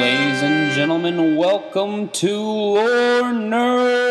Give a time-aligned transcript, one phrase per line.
[0.00, 1.36] ladies and gentlemen.
[1.36, 4.02] Welcome to Lore Nerd.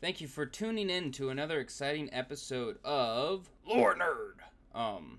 [0.00, 4.78] Thank you for tuning in to another exciting episode of Lore Nerd.
[4.78, 5.18] Um,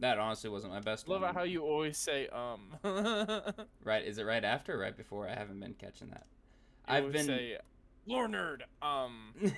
[0.00, 1.34] that honestly wasn't my best Love one.
[1.34, 2.74] how you always say um.
[3.84, 4.04] Right?
[4.04, 5.28] Is it right after or right before?
[5.28, 6.26] I haven't been catching that.
[6.88, 7.26] You I've been.
[7.26, 7.58] say
[8.08, 9.32] lore nerd um.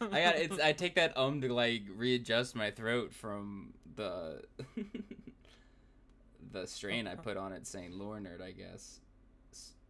[0.00, 0.58] I got it's.
[0.58, 4.42] I take that um to like readjust my throat from the
[6.52, 8.42] the strain I put on it, saying lore nerd.
[8.42, 9.00] I guess.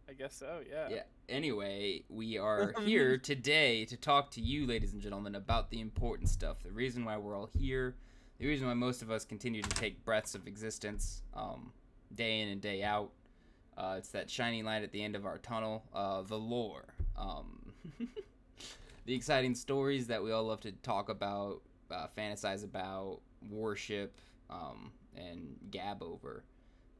[0.07, 0.59] I guess so.
[0.69, 0.89] Yeah.
[0.89, 1.03] Yeah.
[1.27, 6.29] Anyway, we are here today to talk to you, ladies and gentlemen, about the important
[6.29, 6.61] stuff.
[6.61, 7.95] The reason why we're all here.
[8.37, 11.71] The reason why most of us continue to take breaths of existence, um,
[12.13, 13.11] day in and day out.
[13.77, 15.83] Uh, it's that shining light at the end of our tunnel.
[15.93, 16.94] Uh, the lore.
[17.17, 17.73] Um,
[19.05, 24.15] the exciting stories that we all love to talk about, uh, fantasize about, worship,
[24.49, 26.43] um, and gab over.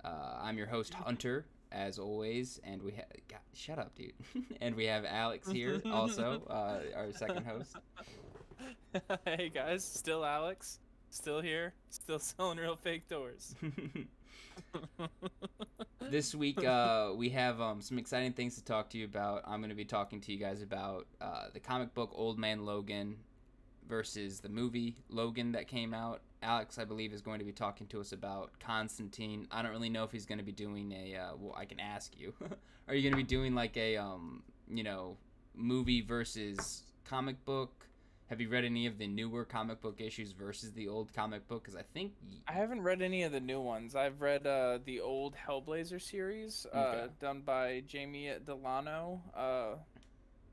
[0.03, 3.05] Uh, I'm your host, Hunter, as always, and we have.
[3.53, 4.13] Shut up, dude.
[4.61, 7.75] and we have Alex here, also, uh, our second host.
[9.25, 10.79] hey guys, still Alex,
[11.09, 13.55] still here, still selling real fake doors.
[16.09, 19.43] This week uh, we have um, some exciting things to talk to you about.
[19.45, 22.65] I'm going to be talking to you guys about uh, the comic book Old Man
[22.65, 23.17] Logan
[23.87, 26.21] versus the movie Logan that came out.
[26.41, 29.47] Alex, I believe, is going to be talking to us about Constantine.
[29.51, 31.15] I don't really know if he's going to be doing a.
[31.15, 32.33] Uh, well, I can ask you.
[32.87, 35.17] Are you going to be doing like a, um, you know,
[35.55, 37.87] movie versus comic book?
[38.29, 41.63] Have you read any of the newer comic book issues versus the old comic book?
[41.63, 42.13] Because I think
[42.47, 43.95] I haven't read any of the new ones.
[43.95, 47.07] I've read uh, the old Hellblazer series, uh, Okay.
[47.19, 49.21] done by Jamie Delano.
[49.35, 49.75] Uh,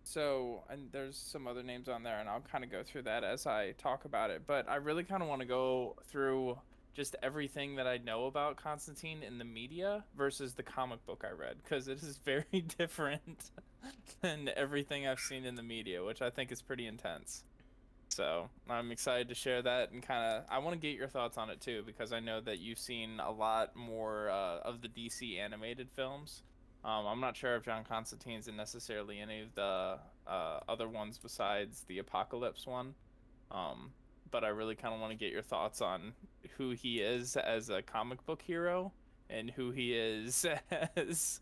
[0.04, 3.24] so, and there's some other names on there, and I'll kind of go through that
[3.24, 4.42] as I talk about it.
[4.46, 6.58] But I really kind of want to go through
[6.92, 11.32] just everything that I know about Constantine in the media versus the comic book I
[11.32, 13.50] read, because it is very different
[14.20, 17.44] than everything I've seen in the media, which I think is pretty intense.
[18.12, 21.38] So I'm excited to share that and kind of I want to get your thoughts
[21.38, 24.88] on it too because I know that you've seen a lot more uh, of the
[24.88, 26.42] DC animated films.
[26.84, 31.18] Um, I'm not sure if John Constantine's in necessarily any of the uh, other ones
[31.18, 32.94] besides the Apocalypse one,
[33.50, 33.92] um,
[34.30, 36.12] but I really kind of want to get your thoughts on
[36.58, 38.92] who he is as a comic book hero
[39.30, 40.44] and who he is
[40.96, 41.40] as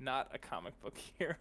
[0.00, 1.36] not a comic book hero.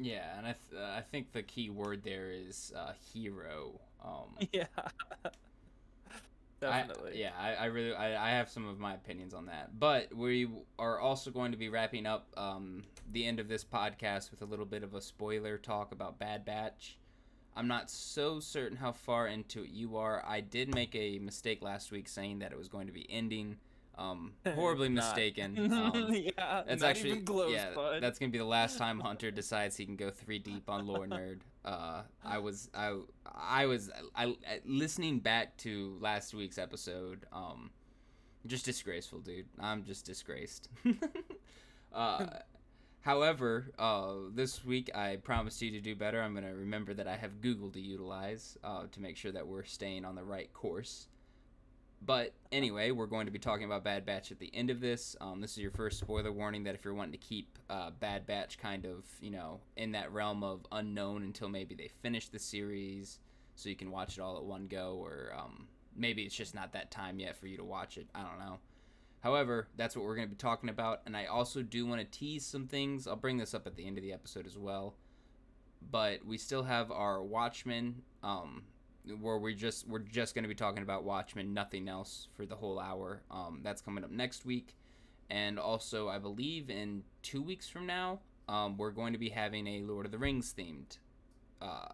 [0.00, 3.80] Yeah, and I th- uh, I think the key word there is uh, hero.
[4.04, 4.66] Um, yeah,
[5.24, 5.30] I-
[6.60, 7.20] definitely.
[7.20, 10.48] yeah, I, I really I, I have some of my opinions on that, but we
[10.78, 14.46] are also going to be wrapping up um, the end of this podcast with a
[14.46, 16.98] little bit of a spoiler talk about Bad Batch.
[17.56, 20.24] I'm not so certain how far into it you are.
[20.26, 23.56] I did make a mistake last week saying that it was going to be ending.
[23.98, 25.16] Um, horribly Not.
[25.16, 25.56] mistaken.
[25.72, 27.74] Um, yeah, That's actually close, yeah.
[27.74, 28.02] bud.
[28.02, 31.06] That's gonna be the last time Hunter decides he can go three deep on lore
[31.06, 31.40] nerd.
[31.64, 32.96] Uh, I was I
[33.34, 37.26] I was I, I listening back to last week's episode.
[37.32, 37.70] Um,
[38.46, 39.46] just disgraceful, dude.
[39.58, 40.68] I'm just disgraced.
[41.92, 42.26] uh,
[43.00, 46.22] however, uh, this week I promised you to do better.
[46.22, 49.64] I'm gonna remember that I have Google to utilize uh, to make sure that we're
[49.64, 51.08] staying on the right course.
[52.00, 55.16] But anyway, we're going to be talking about Bad Batch at the end of this.
[55.20, 58.26] Um, this is your first spoiler warning that if you're wanting to keep uh, Bad
[58.26, 62.38] Batch kind of, you know, in that realm of unknown until maybe they finish the
[62.38, 63.18] series,
[63.56, 65.66] so you can watch it all at one go, or um,
[65.96, 68.06] maybe it's just not that time yet for you to watch it.
[68.14, 68.58] I don't know.
[69.20, 72.18] However, that's what we're going to be talking about, and I also do want to
[72.18, 73.08] tease some things.
[73.08, 74.94] I'll bring this up at the end of the episode as well.
[75.90, 78.62] But we still have our Watchmen um,
[79.20, 82.56] where we just we're just going to be talking about Watchmen, nothing else for the
[82.56, 83.22] whole hour.
[83.30, 84.76] Um, that's coming up next week,
[85.30, 89.66] and also I believe in two weeks from now, um, we're going to be having
[89.66, 90.98] a Lord of the Rings themed
[91.60, 91.92] uh,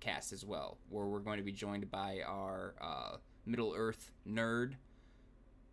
[0.00, 3.16] cast as well, where we're going to be joined by our uh,
[3.46, 4.74] Middle Earth nerd,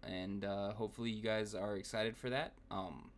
[0.03, 2.53] and uh, hopefully you guys are excited for that.
[2.71, 3.11] Um,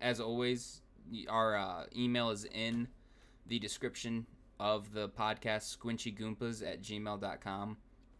[0.00, 0.82] as always,
[1.28, 2.88] our uh, email is in
[3.46, 4.26] the description
[4.58, 7.76] of the podcast squinchygoompas at gmail.com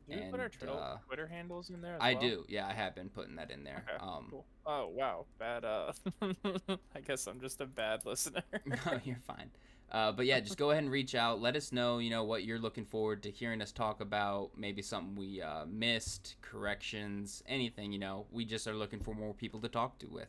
[0.09, 1.97] Do we put our and, Twitter, uh, Twitter handles in there?
[2.01, 2.23] I well?
[2.23, 4.47] do yeah i have been putting that in there Okay, um cool.
[4.69, 5.65] Oh wow, bad.
[5.65, 5.93] Uh,
[6.95, 8.43] I guess I'm just a bad listener.
[8.67, 9.51] no you're fine
[9.93, 12.43] uh, but yeah just go ahead and reach out let us know you know what
[12.45, 17.93] you're looking forward to hearing us talk about maybe something we uh, missed corrections anything
[17.93, 20.29] you know we just are looking for more people to talk to with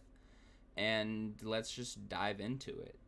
[0.75, 2.99] and let's just dive into it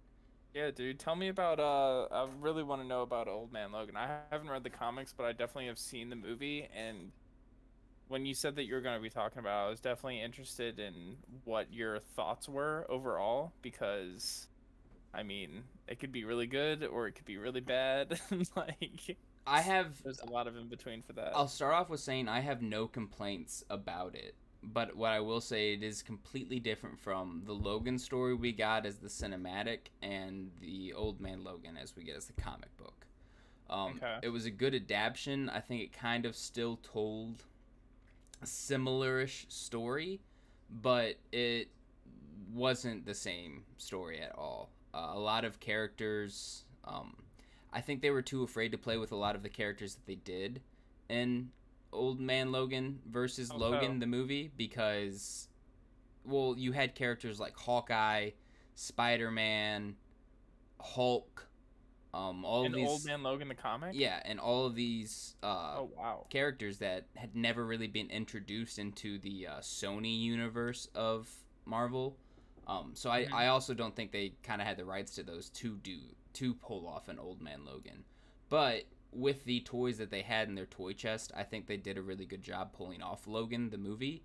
[0.53, 0.99] Yeah, dude.
[0.99, 1.59] Tell me about.
[1.59, 3.95] Uh, I really want to know about Old Man Logan.
[3.95, 6.67] I haven't read the comics, but I definitely have seen the movie.
[6.75, 7.11] And
[8.07, 10.79] when you said that you were going to be talking about, I was definitely interested
[10.79, 14.47] in what your thoughts were overall because,
[15.13, 18.19] I mean, it could be really good or it could be really bad.
[18.55, 20.01] like, I have.
[20.03, 21.33] there's a lot of in between for that.
[21.35, 24.33] I'll start off with saying I have no complaints about it.
[24.61, 28.85] But what I will say, it is completely different from the Logan story we got
[28.85, 33.05] as the cinematic and the Old Man Logan as we get as the comic book.
[33.69, 34.19] Um, Okay.
[34.23, 35.49] It was a good adaptation.
[35.49, 37.43] I think it kind of still told
[38.41, 40.19] a similar-ish story,
[40.69, 41.69] but it
[42.53, 44.69] wasn't the same story at all.
[44.93, 46.65] Uh, a lot of characters.
[46.83, 47.15] Um,
[47.71, 50.05] I think they were too afraid to play with a lot of the characters that
[50.05, 50.61] they did
[51.09, 51.51] in
[51.91, 53.59] Old Man Logan versus Okay.
[53.59, 55.47] Logan the movie because
[56.25, 58.31] well, you had characters like Hawkeye,
[58.75, 59.95] Spider-Man,
[60.79, 61.47] Hulk,
[62.13, 63.91] um all In of these Old Man Logan the comic.
[63.93, 66.25] Yeah, and all of these uh Oh wow.
[66.29, 71.29] characters that had never really been introduced into the uh, Sony universe of
[71.65, 72.17] Marvel.
[72.67, 73.33] Um, so I, Mhm.
[73.33, 75.99] I also don't think they kind of had the rights to those to do
[76.33, 78.03] to pull off an Old Man Logan.
[78.49, 81.97] But with the toys that they had in their toy chest, I think they did
[81.97, 84.23] a really good job pulling off Logan the movie.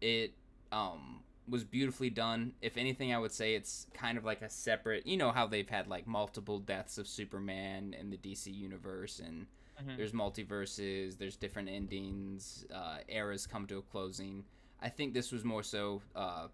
[0.00, 0.34] It
[0.72, 2.54] um, was beautifully done.
[2.62, 5.06] If anything, I would say it's kind of like a separate.
[5.06, 9.46] You know how they've had like multiple deaths of Superman in the DC universe and
[9.82, 9.96] Mhm.
[9.96, 14.44] there's multiverses there's different endings uh, eras come to a closing
[14.82, 16.48] i think this was more so uh,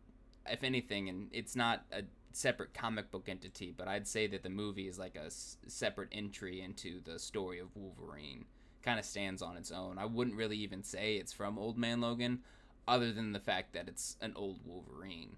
[0.49, 2.03] if anything and it's not a
[2.37, 6.09] separate comic book entity but i'd say that the movie is like a s- separate
[6.13, 8.45] entry into the story of wolverine.
[8.83, 9.99] Kind of stands on its own.
[9.99, 12.41] I wouldn't really even say it's from old man logan
[12.87, 15.37] other than the fact that it's an old wolverine.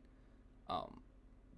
[0.68, 1.02] Um,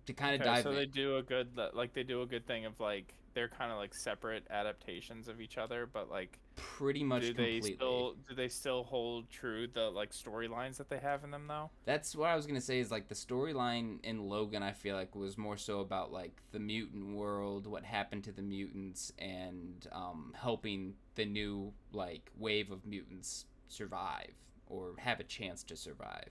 [0.07, 2.27] to kind of Okay, dive so in, they do a good like they do a
[2.27, 6.39] good thing of like they're kind of like separate adaptations of each other, but like
[6.57, 10.99] pretty much do they still do they still hold true the like storylines that they
[10.99, 11.71] have in them though?
[11.85, 12.81] That's what I was gonna say.
[12.81, 14.63] Is like the storyline in Logan.
[14.63, 18.43] I feel like was more so about like the mutant world, what happened to the
[18.43, 24.33] mutants, and um, helping the new like wave of mutants survive
[24.67, 26.31] or have a chance to survive.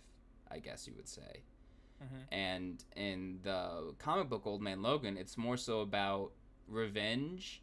[0.52, 1.44] I guess you would say.
[2.04, 2.34] Mm-hmm.
[2.34, 6.32] And in the comic book Old Man Logan, it's more so about
[6.70, 7.62] revenge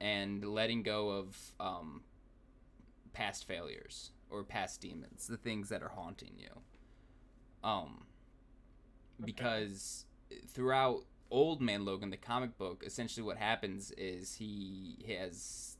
[0.00, 2.02] and letting go of um,
[3.12, 6.60] past failures or past demons, the things that are haunting you.
[7.64, 8.04] Um,
[9.24, 10.04] because
[10.46, 15.76] throughout Old Man Logan, the comic book, essentially what happens is he has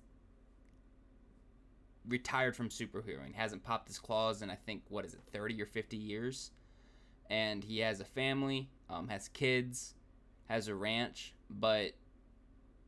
[2.07, 5.67] retired from superheroing, hasn't popped his claws in I think what is it, thirty or
[5.67, 6.51] fifty years,
[7.31, 9.95] and he has a family, um, has kids,
[10.49, 11.93] has a ranch, but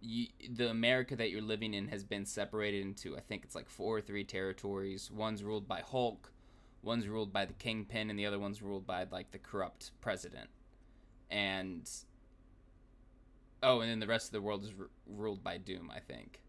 [0.01, 3.69] you, the America that you're living in has been separated into I think it's like
[3.69, 5.11] four or three territories.
[5.11, 6.33] One's ruled by Hulk,
[6.83, 10.51] one's ruled by the Kingpin, and the other one's ruled by like the corrupt president.
[11.31, 11.89] And
[13.63, 15.91] oh, and then the rest of the world is r- ruled by Doom.
[15.95, 16.43] I think,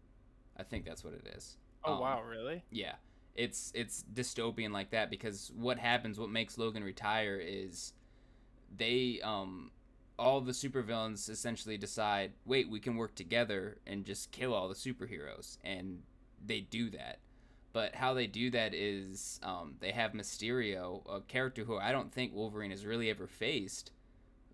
[0.56, 1.56] I think that's what it is.
[1.84, 2.64] Oh Um, wow, really?
[2.70, 2.94] yeah,
[3.34, 7.92] it's it's dystopian like that because what happens, what makes Logan retire is
[8.76, 9.70] they um
[10.18, 14.74] all the supervillains essentially decide, wait, we can work together and just kill all the
[14.74, 16.02] superheroes, and
[16.44, 17.18] they do that.
[17.72, 22.12] But how they do that is um, they have Mysterio, a character who I don't
[22.12, 23.92] think Wolverine has really ever faced,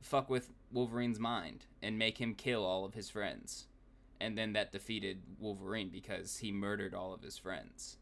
[0.00, 3.66] fuck with Wolverine's mind and make him kill all of his friends.
[4.20, 7.98] And then that defeated Wolverine because he murdered all of his friends.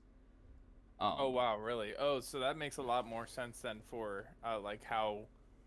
[0.98, 1.94] Um, Oh wow, really?
[1.98, 5.26] Oh, so that makes a lot more sense than for uh, like how,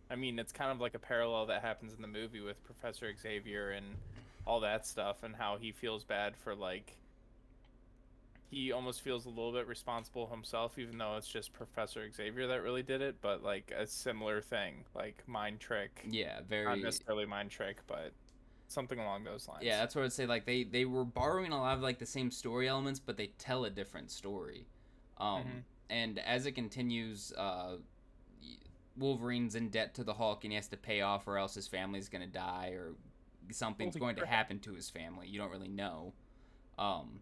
[0.10, 3.14] I mean, it's kind of like a parallel that happens in the movie with Professor
[3.16, 3.86] Xavier and
[4.46, 6.98] all that stuff, and how he feels bad for like.
[8.50, 12.64] He almost feels a little bit responsible himself, even though it's just Professor Xavier that
[12.64, 13.22] really did it.
[13.22, 18.14] But like a similar thing, like mind trick, Yeah, very not necessarily mind trick, but
[18.68, 19.64] something along those lines.
[19.64, 20.26] Yeah, that's what I'd say.
[20.26, 23.28] Like they they were borrowing a lot of like the same story elements, but they
[23.38, 24.66] tell a different story.
[25.18, 25.64] Um, Mhm.
[25.90, 27.78] and as it continues, uh,
[29.00, 31.68] Wolverine's in debt to the Hulk, and he has to pay off, or else his
[31.68, 32.94] family's gonna die, or
[33.52, 35.28] something's Holy going to happen to his family.
[35.28, 36.14] You don't really know.
[36.78, 37.22] Um,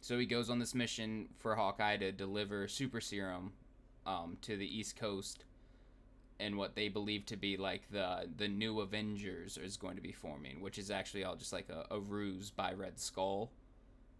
[0.00, 3.52] so he goes on this mission for Hawkeye to deliver super serum,
[4.06, 5.44] um, to the East Coast.
[6.40, 10.12] And what they believe to be like the the new Avengers is going to be
[10.12, 13.52] forming, which is actually all just like a, a ruse by Red Skull,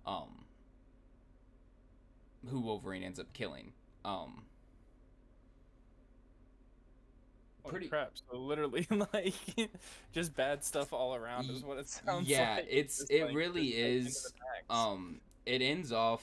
[0.06, 0.44] um,
[2.48, 3.72] who Wolverine ends up killing.
[4.04, 4.44] Um,
[7.53, 8.12] Holy Pretty- crap!
[8.30, 9.34] So literally, like,
[10.12, 12.66] just bad stuff all around is what it sounds yeah, like.
[12.68, 14.32] it's- Just, it like, really just, like, into is,
[14.70, 16.22] um it ends off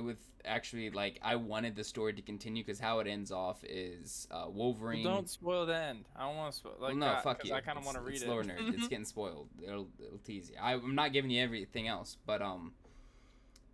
[0.00, 4.26] with actually like i wanted the story to continue because how it ends off is
[4.30, 6.04] uh Well, wolverine don't spoil the end.
[6.16, 6.72] I don't want to spoil.
[6.80, 8.28] Like, well, no fuck you I kind of want to read it's it.
[8.28, 11.86] lore nerd it's getting spoiled it'll, it'll tease you I, i'm not giving you everything
[11.88, 12.72] else but um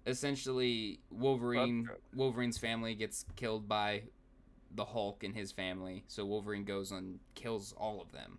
[0.07, 4.02] essentially wolverine wolverine's family gets killed by
[4.75, 8.38] the hulk and his family so wolverine goes and kills all of them.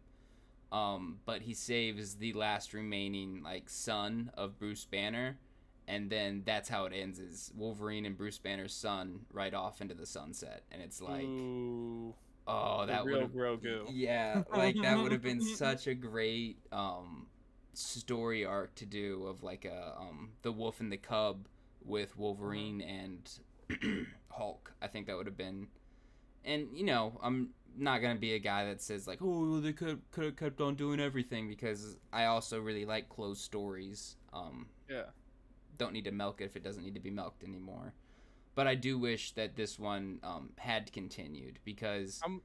[0.71, 5.37] Um but he saves the last remaining like son of bruce banner
[5.87, 9.93] and then that's how it ends is wolverine and bruce banner's son right off into
[9.93, 12.15] the sunset and it's like Ooh,
[12.47, 13.85] oh that would Grogu.
[13.91, 17.27] yeah like that would have been such a great um
[17.73, 21.47] story arc to do of like a um the wolf and the cub
[21.83, 23.29] with wolverine and
[24.29, 24.73] hulk.
[24.81, 25.67] I think that would have been
[26.45, 30.01] and you know i'm not gonna be a guy that says like oh they could
[30.11, 35.03] could have kept on doing everything because i also really like closed stories um Yeah.
[35.77, 37.93] don't need to milk it if it doesn't need to be milked anymore
[38.55, 42.41] but i do wish that this one um had continued because Um,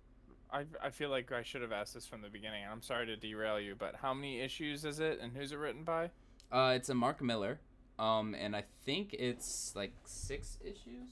[0.50, 2.64] I I feel like I should have asked this from the beginning.
[2.64, 5.84] I'm sorry to derail you, but how many issues is it, and who's it written
[5.84, 6.10] by?
[6.50, 7.60] Uh, it's a Mark Millar,
[7.98, 11.10] um, and I think it's like six issues.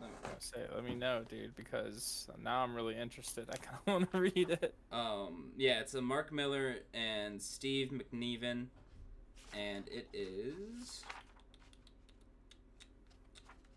[0.00, 3.48] Let me say, let me know, dude, because now I'm really interested.
[3.52, 4.74] I kind of want to read it.
[4.90, 8.66] Um, yeah, it's a Mark Millar and Steve McNiven,
[9.56, 11.04] and it is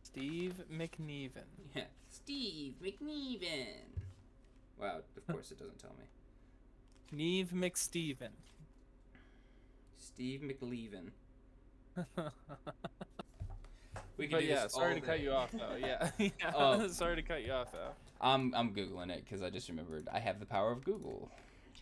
[0.03, 1.49] Steve McNiven.
[1.75, 3.99] yeah, Steve McNiven.
[4.79, 6.05] Wow, of course it doesn't tell me.
[7.11, 8.31] Neve McSteven.
[9.97, 11.11] Steve McLeven.
[14.17, 15.75] We can but do yeah, this sorry to cut you off though.
[15.79, 16.29] Yeah, yeah.
[16.53, 16.87] Oh.
[16.89, 17.91] sorry to cut you off though.
[18.21, 21.29] I'm I'm googling it because I just remembered I have the power of Google.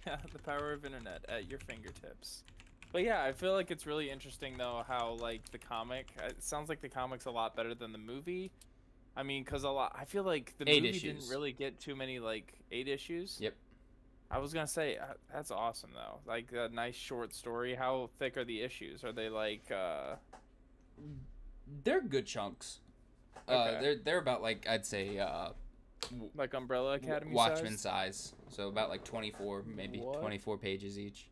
[0.07, 2.43] Yeah, the power of internet at your fingertips.
[2.91, 6.07] But yeah, I feel like it's really interesting though how like the comic.
[6.23, 8.51] It sounds like the comic's a lot better than the movie.
[9.15, 9.95] I mean, cause a lot.
[9.99, 11.19] I feel like the Eight movie issues.
[11.19, 13.37] didn't really get too many like eight issues.
[13.41, 13.53] Yep.
[14.31, 16.19] I was gonna say uh, that's awesome though.
[16.25, 17.75] Like a nice short story.
[17.75, 19.03] How thick are the issues?
[19.03, 19.69] Are they like?
[19.71, 20.15] uh
[21.83, 22.79] They're good chunks.
[23.47, 25.49] Uh, they're they're about like I'd say uh,
[26.35, 28.17] Like Umbrella Academy Watchmen size?
[28.17, 28.33] size.
[28.49, 30.19] So about like 24, maybe What?
[30.19, 31.29] 24 pages each.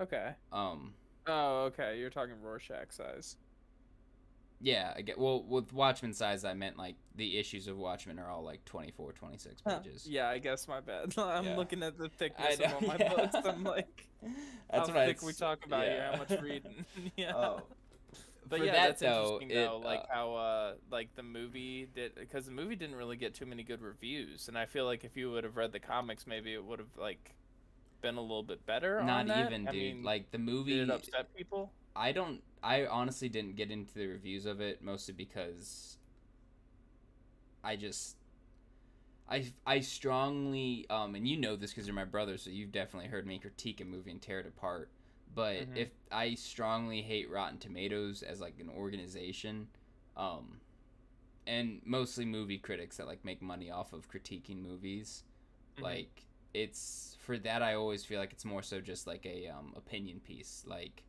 [0.00, 0.32] Okay.
[0.52, 0.94] Um,
[1.26, 1.98] Oh, okay.
[1.98, 3.36] You're talking Rorschach size.
[4.60, 5.18] yeah, I get.
[5.18, 9.12] Well, with Watchmen size, I meant like the issues of Watchmen are all like 24,
[9.12, 9.78] 26 Huh.
[9.80, 10.08] pages.
[10.08, 11.12] Yeah, I guess my bad.
[11.18, 11.56] I'm Yeah.
[11.56, 13.14] looking at the thickness of all my yeah.
[13.14, 13.34] books.
[13.44, 14.08] I'm like,
[14.70, 16.84] That's how thick I we talk about here, how much reading.
[17.16, 17.34] yeah.
[17.36, 17.62] Oh.
[18.48, 21.22] But For yeah, that, that's though, interesting it, though, like uh, how uh like the
[21.22, 24.84] movie did because the movie didn't really get too many good reviews, and I feel
[24.84, 27.34] like if you would have read the comics, maybe it would have like
[28.00, 29.02] been a little bit better.
[29.02, 29.96] Not even, I dude.
[29.96, 30.74] mean, like the movie.
[30.74, 31.72] did it upset people?
[31.94, 32.42] I don't.
[32.62, 35.98] I honestly didn't get into the reviews of it mostly because
[37.62, 38.16] I just.
[39.30, 43.10] I, I strongly um and you know this because you're my brother so you've definitely
[43.10, 44.88] heard me critique a movie and tear it apart
[45.38, 45.76] but Mhm.
[45.76, 49.68] if I strongly hate Rotten Tomatoes as like an organization
[50.16, 50.60] um
[51.46, 55.22] and mostly movie critics that like make money off of critiquing movies
[55.76, 55.82] Mhm.
[55.82, 56.22] like
[56.54, 60.18] it's for that i always feel like it's more so just like a um, opinion
[60.20, 61.04] piece like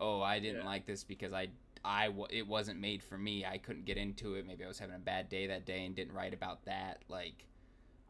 [0.00, 0.66] oh i didn't Yeah.
[0.74, 1.48] like this because i
[1.84, 4.94] i it wasn't made for me i couldn't get into it maybe i was having
[4.96, 7.46] a bad day that day and didn't write about that like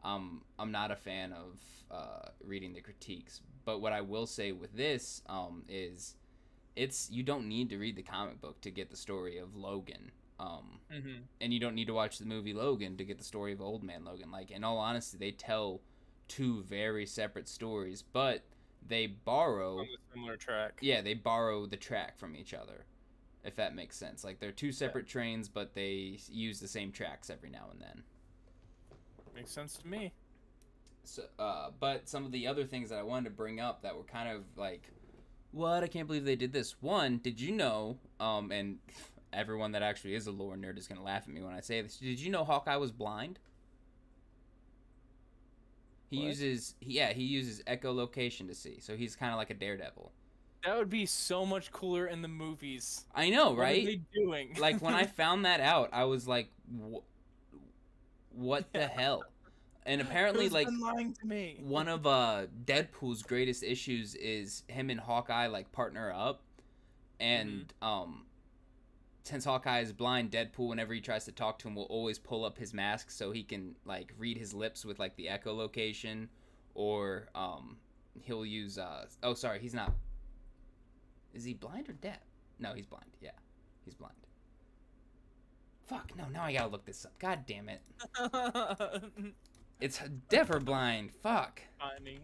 [0.03, 1.59] um i'm not a fan of
[1.91, 6.15] uh reading the critiques but what i will say with this um is
[6.75, 10.11] it's you don't need to read the comic book to get the story of logan
[10.39, 11.21] um Mm-hmm.
[11.41, 13.83] and you don't need to watch the movie Logan to get the story of Old
[13.83, 14.31] Man Logan.
[14.31, 15.81] Like in all honesty, they tell
[16.29, 18.45] two very separate stories, but
[18.87, 20.77] they borrow a similar track.
[20.79, 22.85] yeah, they borrow the track from each other.
[23.43, 24.23] If that makes sense.
[24.23, 28.03] Like they're two separate trains, but they use the same tracks every now and then.
[29.37, 30.11] Makes sense to me.
[31.03, 33.95] So, uh, but some of the other things that I wanted to bring up that
[33.95, 34.91] were kind of like,
[35.51, 35.83] what?
[35.83, 36.81] I can't believe they did this.
[36.81, 37.97] One, did you know?
[38.19, 38.79] Um, and
[39.33, 41.81] everyone that actually is a lore nerd is gonna laugh at me when I say
[41.81, 41.97] this.
[41.97, 43.39] Did you know Hawkeye was blind?
[46.09, 46.27] He What?
[46.27, 50.11] uses, yeah, he uses echolocation to see, so he's kind of like a daredevil.
[50.63, 53.05] That would be so much cooler in the movies.
[53.13, 53.83] I know, right?
[53.83, 54.55] What are they doing?
[54.57, 57.03] like when I found that out, I was like, "Wh-
[58.37, 59.23] "What the hell?"
[59.85, 61.59] And apparently, Who's like lying to me.
[61.61, 66.41] one of uh Deadpool's greatest issues is him and Hawkeye like partner up
[67.19, 68.25] and um
[69.23, 72.45] since Hawkeye is blind, Deadpool, whenever he tries to talk to him, will always pull
[72.45, 76.29] up his mask so he can like read his lips with like the echolocation,
[76.75, 77.75] or um,
[78.21, 79.93] he'll use uh oh sorry he's not.
[81.33, 82.19] Is he blind or deaf?
[82.59, 83.11] No, he's blind.
[83.21, 83.31] Yeah,
[83.83, 84.15] he's blind.
[85.87, 86.25] Fuck no!
[86.31, 87.17] Now I gotta look this up.
[87.19, 87.81] God damn it!
[89.79, 91.11] It's deaf or blind.
[91.21, 91.61] Fuck.
[91.79, 92.19] finding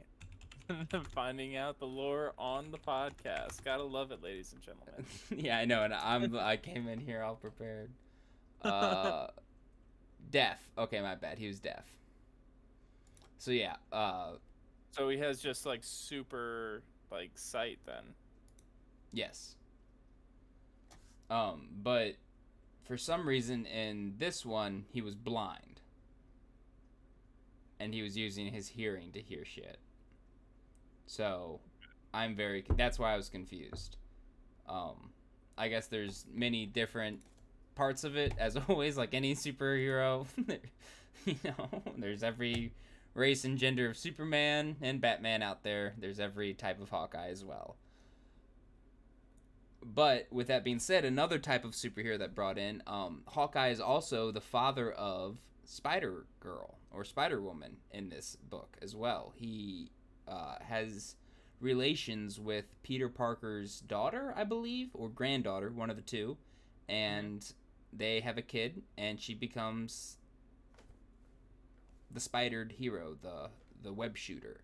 [1.14, 3.64] finding out the lore on the podcast.
[3.64, 5.06] Gotta love it, ladies and gentlemen.
[5.46, 7.92] yeah, I know, and I'm I came in here all prepared.
[8.64, 9.28] Uh,
[10.32, 10.60] deaf.
[10.80, 11.38] Okay, my bad.
[11.38, 11.86] He was deaf.
[13.38, 14.32] So yeah, uh,
[14.92, 18.16] So he has just like super like sight then.
[19.12, 19.56] yes.
[21.30, 22.16] Um, but
[22.84, 25.82] for some reason in this one he was blind,
[27.80, 29.80] and he was using his hearing to hear shit.
[31.06, 31.60] So,
[32.14, 32.64] I'm very.
[32.76, 33.98] That's why I was confused.
[34.68, 35.10] Um,
[35.58, 37.22] I guess there's many different
[37.76, 40.26] parts of it, as always, like any superhero.
[41.26, 42.74] you know, there's every
[43.14, 45.94] race and gender of Superman and Batman out there.
[45.98, 47.78] There's every type of Hawkeye as well.
[49.84, 53.80] But with that being said, another type of superhero that brought in, um, Hawkeye is
[53.82, 59.34] also the father of Spider Girl or Spider Woman in this book as well.
[59.36, 59.92] He
[60.28, 61.16] uh, has
[61.60, 66.38] relations with Peter Parker's daughter, I believe, or granddaughter, one of the two,
[66.88, 67.46] and
[67.92, 70.18] they have a kid, and she becomes
[72.12, 73.50] the spidered hero, the
[73.82, 74.62] the web shooter,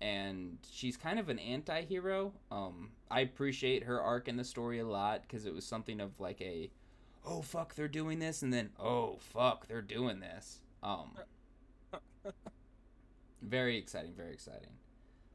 [0.00, 2.32] and she's kind of an anti-hero.
[2.50, 6.18] Um, I appreciate her arc in the story a lot because it was something of
[6.18, 6.70] like a,
[7.26, 10.60] oh fuck, they're doing this, and then oh fuck, they're doing this.
[10.82, 11.12] Um,
[13.42, 14.72] very exciting, very exciting.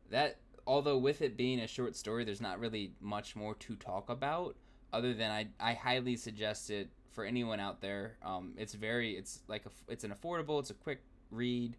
[0.09, 4.09] That although with it being a short story, there's not really much more to talk
[4.09, 4.55] about
[4.93, 8.17] other than I I highly suggest it for anyone out there.
[8.23, 11.75] Um, it's very it's like a it's an affordable, it's a quick read.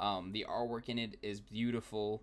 [0.00, 2.22] Um, the artwork in it is beautiful.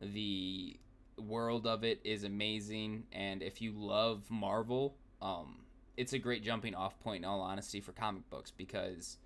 [0.00, 0.78] The
[1.18, 5.60] world of it is amazing, and if you love Marvel, um,
[5.96, 7.24] it's a great jumping off point.
[7.24, 9.16] In all honesty, for comic books because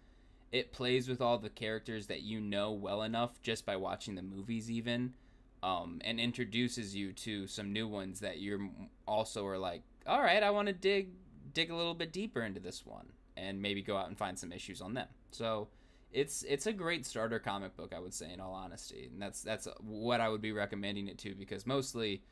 [0.53, 4.23] it plays with all the characters that you know well enough just by watching the
[4.23, 5.15] movies, even,
[5.63, 8.69] um, and introduces you to some new ones that you're
[9.07, 11.09] also are like, all right, I want to dig
[11.53, 14.53] dig a little bit deeper into this one and maybe go out and find some
[14.53, 15.09] issues on them.
[15.33, 15.69] So
[16.13, 19.43] it's it's a great starter comic book, I would say, in all honesty, and that's
[19.43, 22.23] that's what I would be recommending it to because mostly,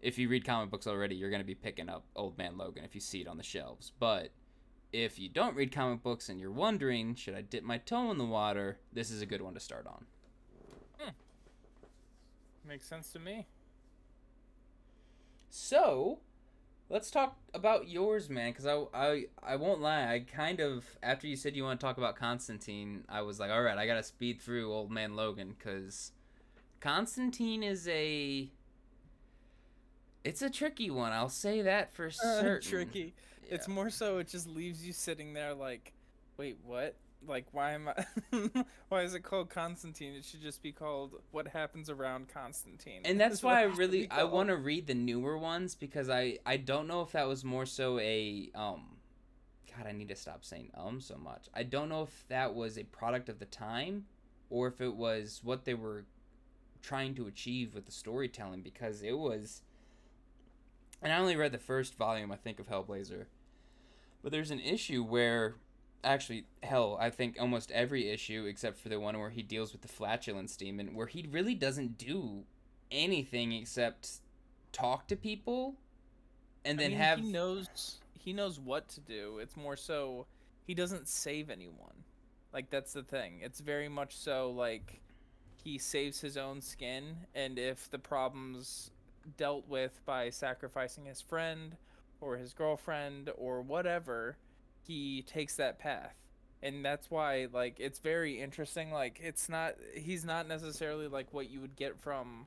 [0.00, 2.84] if you read comic books already, you're going to be picking up Old Man Logan
[2.84, 3.92] if you see it on the shelves.
[3.98, 4.30] But
[4.92, 8.18] if you don't read comic books and you're wondering, should I dip my toe in
[8.18, 8.78] the water?
[8.92, 10.06] This is a good one to start on.
[10.98, 11.10] Hmm.
[12.66, 13.46] Makes sense to me.
[15.50, 16.20] So,
[16.88, 18.50] let's talk about yours, man.
[18.50, 20.12] Because I, I, I won't lie.
[20.12, 23.50] I kind of after you said you want to talk about Constantine, I was like,
[23.50, 26.12] all right, I gotta speed through Old Man Logan because
[26.80, 28.50] Constantine is a.
[30.24, 31.12] It's a tricky one.
[31.12, 32.56] I'll say that for certain.
[32.56, 33.14] Uh, tricky.
[33.48, 35.92] It's more so it just leaves you sitting there like,
[36.36, 36.96] wait, what?
[37.26, 38.64] Like, why am I?
[38.88, 40.14] why is it called Constantine?
[40.14, 43.02] It should just be called What Happens Around Constantine.
[43.04, 46.56] and that's why I really I want to read the newer ones because I I
[46.56, 48.96] don't know if that was more so a um
[49.76, 51.48] god I need to stop saying um so much.
[51.54, 54.04] I don't know if that was a product of the time
[54.50, 56.04] or if it was what they were
[56.82, 59.62] trying to achieve with the storytelling because it was
[61.02, 63.26] and I only read the first volume I think of Hellblazer.
[64.22, 65.56] But there's an issue where
[66.06, 69.82] actually hell i think almost every issue except for the one where he deals with
[69.82, 72.44] the flatulence demon where he really doesn't do
[72.90, 74.20] anything except
[74.72, 75.74] talk to people
[76.66, 79.38] and I then mean, have he knows he knows what to do.
[79.38, 80.26] It's more so
[80.64, 82.04] he doesn't save anyone.
[82.52, 83.40] Like that's the thing.
[83.40, 85.00] It's very much so like
[85.62, 88.90] he saves his own skin and if the problems
[89.36, 91.76] dealt with by sacrificing his friend
[92.20, 94.36] or his girlfriend or whatever,
[94.86, 96.14] he takes that path.
[96.62, 101.50] And that's why like it's very interesting like it's not he's not necessarily like what
[101.50, 102.46] you would get from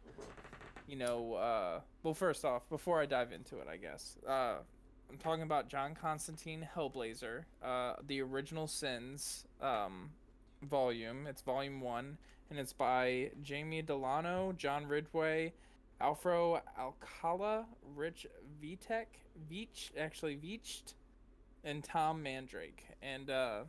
[0.89, 4.55] you know, uh, well, first off, before I dive into it, I guess, uh,
[5.09, 10.09] I'm talking about John Constantine Hellblazer, uh, the original Sins um,
[10.63, 11.27] volume.
[11.27, 12.17] It's volume one,
[12.49, 15.53] and it's by Jamie Delano, John Ridgway,
[16.01, 18.25] Alfro Alcala, Rich
[18.61, 19.05] Vitek,
[19.51, 20.95] Veach, actually Veached,
[21.63, 22.83] and Tom Mandrake.
[23.01, 23.61] And uh,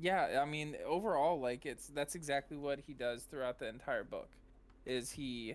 [0.00, 4.28] yeah, I mean, overall, like it's that's exactly what he does throughout the entire book.
[4.84, 5.54] Is he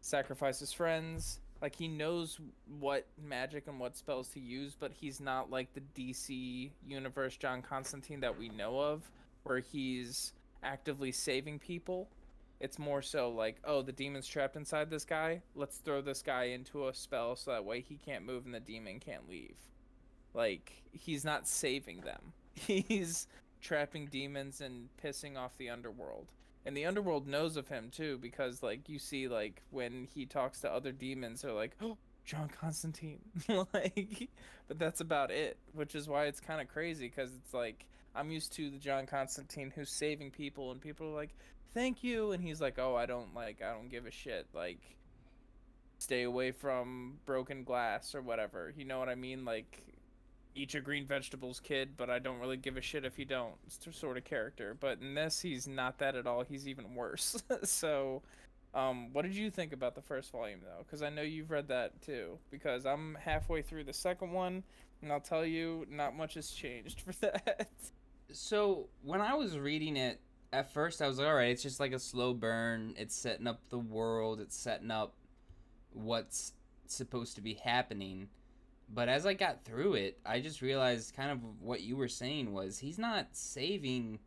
[0.00, 2.40] sacrifices friends like he knows
[2.80, 7.62] what magic and what spells to use, but he's not like the DC universe John
[7.62, 9.08] Constantine that we know of,
[9.44, 10.32] where he's
[10.64, 12.08] actively saving people.
[12.58, 15.42] It's more so like, oh, the demon's trapped inside this guy.
[15.54, 18.60] Let's throw this guy into a spell so that way he can't move and the
[18.60, 19.54] demon can't leave.
[20.34, 22.32] Like he's not saving them.
[22.54, 23.26] He's
[23.62, 26.26] trapping demons and pissing off the underworld.
[26.66, 30.60] And the underworld knows of him too because like you see like when he talks
[30.60, 33.20] to other demons they're like, "Oh, John Constantine."
[33.72, 34.28] like
[34.68, 38.30] but that's about it, which is why it's kind of crazy cuz it's like I'm
[38.30, 41.34] used to the John Constantine who's saving people and people are like,
[41.74, 44.96] "Thank you." And he's like, "Oh, I don't like I don't give a shit." Like
[45.98, 48.72] stay away from broken glass or whatever.
[48.76, 49.44] You know what I mean?
[49.44, 49.80] Like
[50.54, 53.54] eat your green vegetables, kid, but I don't really give a shit if you don't
[53.66, 54.76] It's sort of character.
[54.78, 56.42] But in this, he's not that at all.
[56.42, 57.42] He's even worse.
[57.62, 58.22] so,
[58.74, 60.84] um, what did you think about the first volume, though?
[60.84, 62.38] Because I know you've read that too.
[62.50, 64.62] Because I'm halfway through the second one,
[65.00, 67.68] and I'll tell you, not much has changed for that.
[68.30, 70.20] So, when I was reading it,
[70.52, 72.94] at first I was like, all right, it's just like a slow burn.
[72.98, 75.14] It's setting up the world, it's setting up
[75.92, 76.52] what's
[76.86, 78.28] supposed to be happening
[78.94, 82.52] but as I got through it, I just realized kind of what you were saying
[82.52, 84.18] was he's not saving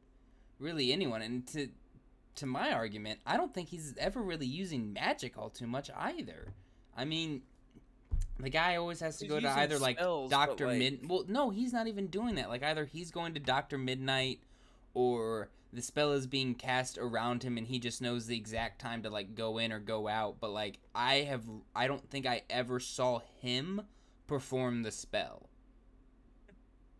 [0.59, 1.21] really anyone.
[1.21, 1.67] And to
[2.35, 6.53] to my argument, I don't think he's ever really using magic all too much either.
[6.97, 7.43] I mean,
[8.39, 11.09] the guy always has to He's go to either like spells, Doctor like- Mid.
[11.09, 12.49] Well, no, he's not even doing that.
[12.49, 14.39] Like either he's going to Doctor Midnight,
[14.93, 19.03] or the spell is being cast around him, and he just knows the exact time
[19.03, 20.37] to like go in or go out.
[20.39, 21.43] But like I have,
[21.75, 23.81] I don't think I ever saw him
[24.27, 25.49] perform the spell.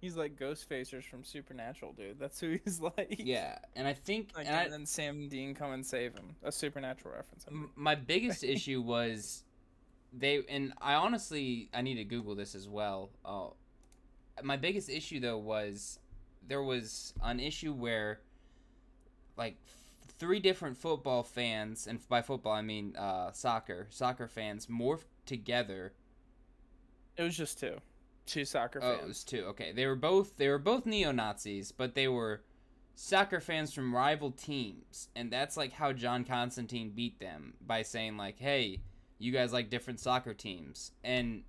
[0.01, 2.19] he's like Ghostfacers from Supernatural, dude.
[2.19, 3.15] That's who he's like.
[3.23, 6.35] Yeah, and I think Like, and I, then Sam Dean come and save him.
[6.43, 7.45] A Supernatural reference.
[7.47, 7.77] I M- think.
[7.77, 9.43] my biggest issue was
[10.13, 13.09] they and I honestly I need to Google this as well.
[13.25, 13.47] Uh,
[14.43, 15.99] my biggest issue though was
[16.47, 18.19] there was an issue where
[19.38, 24.67] like f- three different football fans and by football I mean uh, soccer soccer fans
[24.67, 25.93] morphed together.
[27.17, 27.78] It was just two,
[28.25, 29.01] two soccer Oh, fans.
[29.04, 29.43] it was two.
[29.45, 32.43] Okay, they were both they were both neo Nazis, but they were
[32.95, 38.17] soccer fans from rival teams, and that's like how John Constantine beat them by saying
[38.17, 38.82] like, "Hey,
[39.17, 41.43] you guys like different soccer teams," and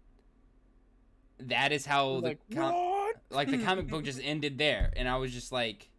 [1.39, 3.17] that is how Like, the like, com- what?
[3.31, 5.91] like the comic book just ended there, and I was just like.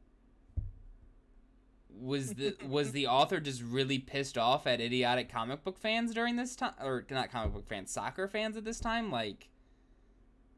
[1.99, 6.36] Was the was the author just really pissed off at idiotic comic book fans during
[6.36, 9.10] this time, or not comic book fans, soccer fans at this time?
[9.12, 9.49] Like,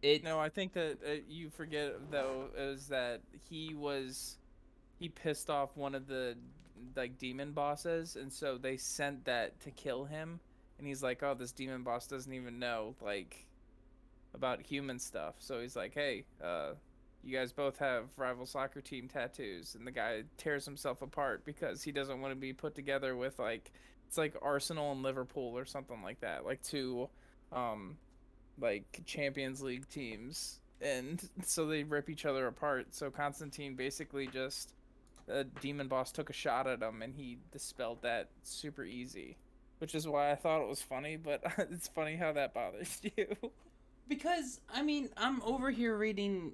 [0.01, 4.37] it No, I think that uh, you forget though is that he was
[4.97, 6.37] he pissed off one of the
[6.95, 10.39] like demon bosses, and so they sent that to kill him.
[10.77, 13.45] And he's like, "Oh, this demon boss doesn't even know like
[14.33, 16.73] about human stuff." So he's like, "Hey, uh,
[17.23, 21.83] you guys both have rival soccer team tattoos," and the guy tears himself apart because
[21.83, 23.71] he doesn't want to be put together with like
[24.07, 27.09] it's like Arsenal and Liverpool or something like that, like two
[27.51, 27.97] um
[28.61, 32.93] like Champions League teams, and so they rip each other apart.
[32.93, 34.73] So Constantine basically just
[35.27, 39.37] a demon boss took a shot at him, and he dispelled that super easy,
[39.79, 41.17] which is why I thought it was funny.
[41.17, 43.35] But it's funny how that bothers you.
[44.07, 46.53] Because I mean, I'm over here reading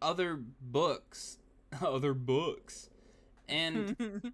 [0.00, 1.38] other books,
[1.82, 2.90] other books,
[3.48, 4.32] and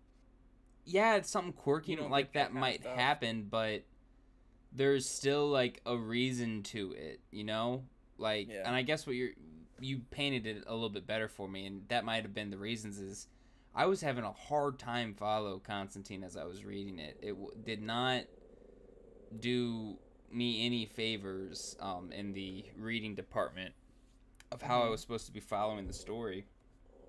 [0.85, 3.83] yeah, it's something quirky like that that, might happen, but
[4.73, 7.85] there's still like a reason to it, you know?
[8.19, 8.63] Like, Yeah.
[8.67, 9.31] and I guess what you're
[9.81, 12.59] you painted it a little bit better for me, and that might have been the
[12.59, 12.99] reasons.
[12.99, 13.29] Is
[13.77, 17.17] I was having a hard time follow Constantine as I was reading it.
[17.23, 18.25] It w- did not
[19.39, 19.97] do
[20.33, 23.75] me any favors um, in the reading department
[24.51, 24.91] of how I Mhm.
[24.91, 26.45] was supposed to be following the story.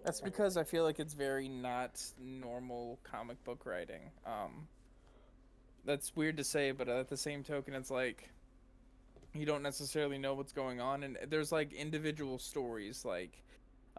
[0.03, 4.11] That's because I feel like it's very not normal comic book writing.
[4.25, 4.67] Um,
[5.85, 8.29] that's weird to say, but at the same token, it's like
[9.33, 13.43] you don't necessarily know what's going on, and there's like individual stories, like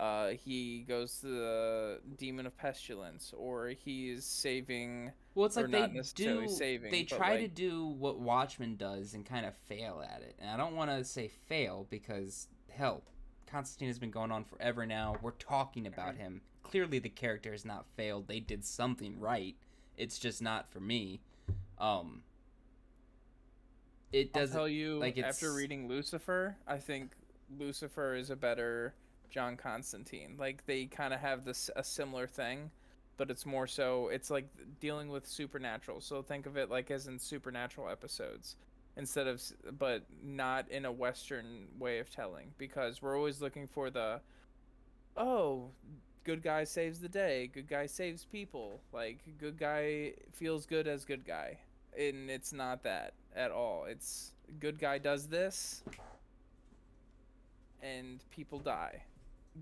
[0.01, 5.13] uh, he goes to the demon of pestilence, or he's saving.
[5.35, 6.49] Well, it's like they do.
[6.49, 10.37] saving, they try to do what Watchmen does and kind of fail at it.
[10.39, 13.03] And I don't want to say fail because hell,
[13.47, 15.17] Constantine has been going on forever now.
[15.21, 16.41] We're talking about him.
[16.63, 18.27] Clearly, the character has not failed.
[18.27, 19.57] They did something right.
[19.99, 21.21] It's just not for me.
[21.81, 22.23] Um,
[24.13, 24.55] it I'll doesn't.
[24.55, 27.13] tell you, like, after reading Lucifer, I think
[27.59, 28.95] Lucifer is a better
[29.31, 30.37] John Constantine.
[30.39, 32.71] Like they kind of have this a similar thing,
[33.17, 34.49] but it's more so it's like
[34.81, 36.01] dealing with supernatural.
[36.01, 38.57] So think of it like as in supernatural episodes.
[38.97, 39.43] instead of
[39.79, 44.21] but not in a western way of telling because we're always looking for the
[45.17, 45.71] oh
[46.25, 51.05] good guy saves the day good guy saves people like good guy feels good as
[51.05, 51.59] good guy
[51.99, 53.85] and it's not that at all.
[53.89, 55.83] It's good guy does this
[57.83, 59.03] and people die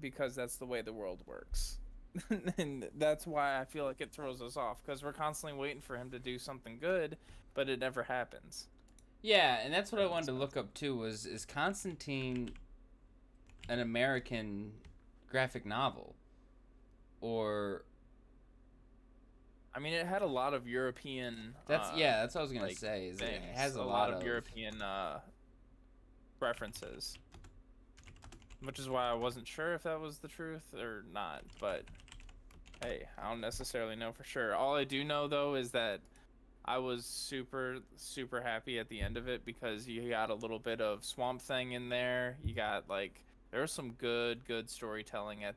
[0.00, 1.78] because that's the way the world works.
[2.58, 5.96] And that's why i feel like it throws us off because we're constantly waiting for
[5.96, 7.16] him to do something good
[7.58, 8.68] but it never happens.
[9.20, 10.96] Yeah, and that's what I wanted to look up too.
[10.96, 12.52] Was is Constantine
[13.68, 14.72] an American
[15.28, 16.14] graphic novel,
[17.20, 17.82] or
[19.78, 21.54] I mean, it had a lot of European.
[21.68, 23.06] that's uh, yeah, that's what I was gonna like, say.
[23.06, 25.20] Is it, it has a, a lot, of, European uh,
[26.40, 27.16] references,
[28.60, 31.42] which is why I wasn't sure if that was the truth or not.
[31.60, 31.84] But
[32.82, 34.52] hey, I don't necessarily know for sure.
[34.56, 36.00] All I do know though is that
[36.64, 40.58] I was super super happy at the end of it because you got a little
[40.58, 42.36] bit of Swamp Thing in there.
[42.42, 45.54] You got like there was some good good storytelling at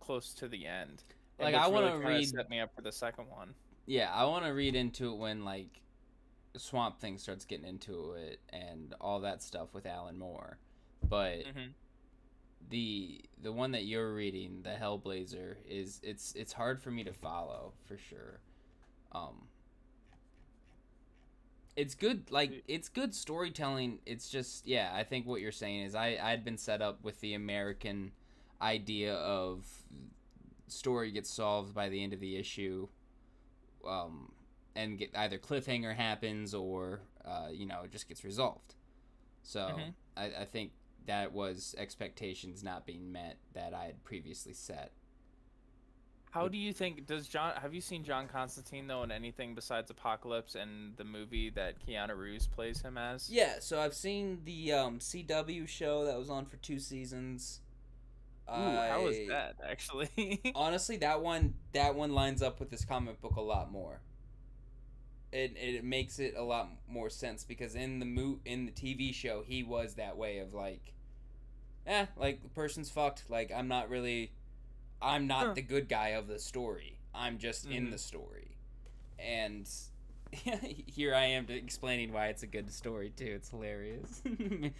[0.00, 1.02] close to the end.
[1.38, 3.54] Like, I wanna really read- set me up for the second one.
[3.86, 5.80] Yeah, I want to read into it when like
[6.56, 10.58] Swamp Thing starts getting into it and all that stuff with Alan Moore,
[11.02, 11.68] but hmm
[12.70, 17.12] the the one that you're reading, the Hellblazer, is it's it's hard for me to
[17.12, 18.40] follow for sure.
[19.12, 19.48] Um,
[21.76, 24.00] it's good, like it's good storytelling.
[24.04, 27.02] It's just yeah, I think what you're saying is I I had been set up
[27.04, 28.12] with the American
[28.60, 29.64] idea of
[30.72, 32.88] story gets solved by the end of the issue,
[33.86, 34.32] um,
[34.74, 38.74] and get either cliffhanger happens or uh, you know it just gets resolved.
[39.42, 39.94] So Mhm.
[40.16, 40.72] I, I think
[41.06, 44.92] that was expectations not being met that I had previously set.
[46.30, 49.90] How do you think does John have you seen John Constantine though in anything besides
[49.90, 53.30] Apocalypse and the movie that Keanu Reeves plays him as?
[53.30, 57.60] Yeah, so I've seen the um, CW show that was on for two seasons.
[58.50, 58.52] Ooh,
[58.88, 60.40] how was that actually?
[60.54, 64.00] Honestly, that one that one lines up with this comic book a lot more.
[65.32, 69.12] It it makes it a lot more sense because in the mo- in the TV
[69.12, 70.92] show he was that way of like,
[71.86, 73.24] eh, like the person's fucked.
[73.28, 74.32] Like I'm not really,
[75.02, 75.52] I'm not Huh.
[75.54, 76.98] the good guy of the story.
[77.14, 77.90] I'm just in Mhm.
[77.90, 78.56] the story,
[79.18, 79.68] and
[80.86, 83.32] here I am to explaining why it's a good story too.
[83.36, 84.22] It's hilarious.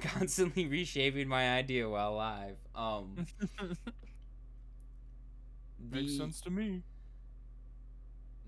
[0.00, 2.56] Constantly reshaping my idea while live.
[2.74, 3.26] Um,
[5.78, 6.82] Makes the- sense to me.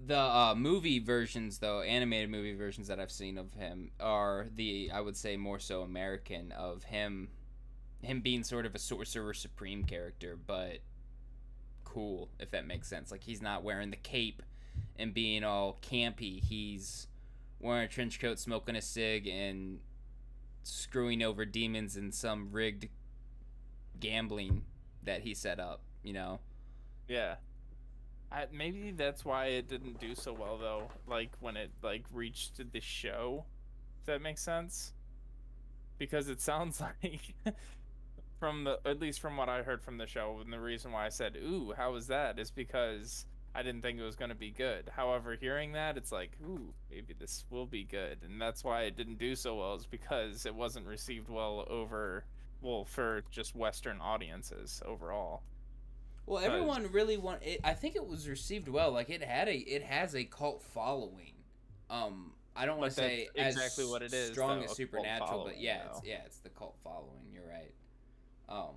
[0.07, 4.91] the uh, movie versions though animated movie versions that i've seen of him are the
[4.93, 7.29] i would say more so american of him
[8.03, 10.79] him being sort of a sorcerer supreme character but
[11.85, 14.43] cool if that makes sense like he's not wearing the cape
[15.01, 17.09] and being all campy he's
[17.61, 19.81] wearing a trench coat smoking a cig and
[20.63, 22.89] screwing over demons in some rigged
[23.99, 24.63] gambling
[25.03, 26.41] that he set up you know
[27.09, 27.37] Yeah.
[28.33, 30.91] I, maybe that's why it didn't do so well though.
[31.07, 33.45] Like when it like reached the show,
[34.01, 34.93] if that makes sense.
[35.99, 37.35] Because it sounds like
[38.39, 41.07] from the at least from what I heard from the show, and the reason why
[41.07, 44.37] I said "ooh, how was that?" is because I didn't think it was going to
[44.37, 44.91] be good.
[44.95, 48.97] However, hearing that, it's like "ooh, maybe this will be good," and that's why it
[48.97, 49.75] didn't do so well.
[49.75, 52.25] Is because it wasn't received well over
[52.61, 55.43] well for just Western audiences overall.
[56.27, 57.61] Well, everyone really want it.
[57.65, 58.93] I think it was received well.
[58.93, 61.33] Like it had a, it has a cult following.
[61.89, 65.61] Um, I don't want to say exactly what it is, strong though, as supernatural, but
[65.61, 67.33] yeah, it's, yeah, it's the cult following.
[67.33, 67.73] You're right.
[68.49, 68.77] Um,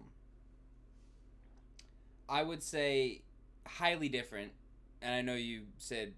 [2.27, 3.21] I would say
[3.67, 4.51] highly different,
[5.03, 6.13] and I know you said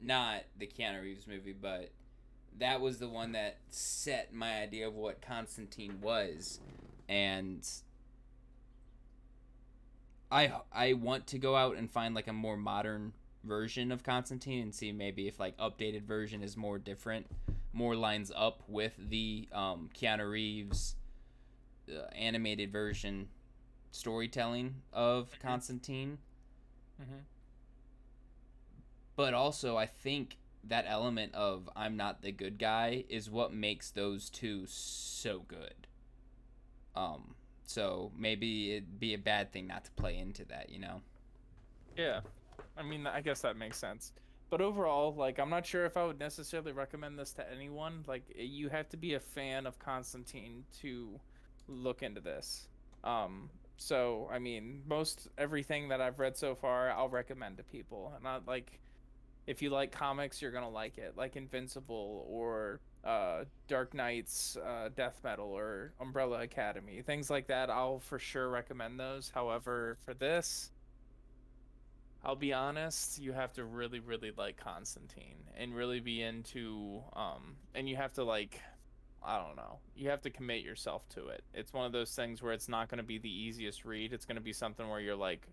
[0.00, 1.92] not the Keanu Reeves movie, but
[2.58, 6.60] that was the one that set my idea of what Constantine was,
[7.08, 7.66] and
[10.30, 13.12] I I want to go out and find like a more modern
[13.44, 17.26] version of Constantine and see maybe if like updated version is more different,
[17.72, 20.96] more lines up with the um, Keanu Reeves
[21.88, 23.28] uh, animated version
[23.92, 26.18] storytelling of Constantine.
[27.00, 27.20] Mm-hmm.
[29.16, 33.90] But also, I think that element of I'm not the good guy is what makes
[33.90, 35.86] those two so good.
[36.94, 37.34] Um,
[37.64, 41.00] so maybe it'd be a bad thing not to play into that, you know?
[41.96, 42.20] Yeah,
[42.76, 44.12] I mean, I guess that makes sense.
[44.50, 48.02] But overall, like, I'm not sure if I would necessarily recommend this to anyone.
[48.08, 51.20] Like, eh, you have to be a fan of Constantine to
[51.68, 52.66] look into this.
[53.04, 53.48] Um,
[53.80, 58.12] so I mean, most everything that I've read so far, I'll recommend to people.
[58.14, 58.78] And not like,
[59.46, 64.90] if you like comics, you're gonna like it, like Invincible or uh, Dark Nights uh,
[64.94, 67.70] Death Metal or Umbrella Academy, things like that.
[67.70, 69.32] I'll for sure recommend those.
[69.34, 70.70] However, for this,
[72.22, 77.56] I'll be honest, you have to really, really like Constantine and really be into, um,
[77.74, 78.60] and you have to like,
[79.22, 81.42] I don't know, you have to commit yourself to it.
[81.54, 84.12] It's one of those things where it's not going to be the easiest read.
[84.12, 85.46] It's going to be something where you're like,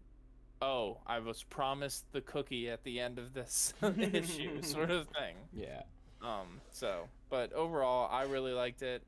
[0.61, 5.35] oh, I was promised the cookie at the end of this issue, sort of thing.
[5.53, 5.81] Yeah.
[6.21, 9.03] Um, so, but overall, I really liked it.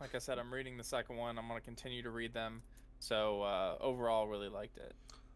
[0.00, 1.38] Like I said, I'm reading the second one.
[1.38, 2.62] I'm going to continue to read them.
[3.00, 4.94] So, uh, overall, really liked it.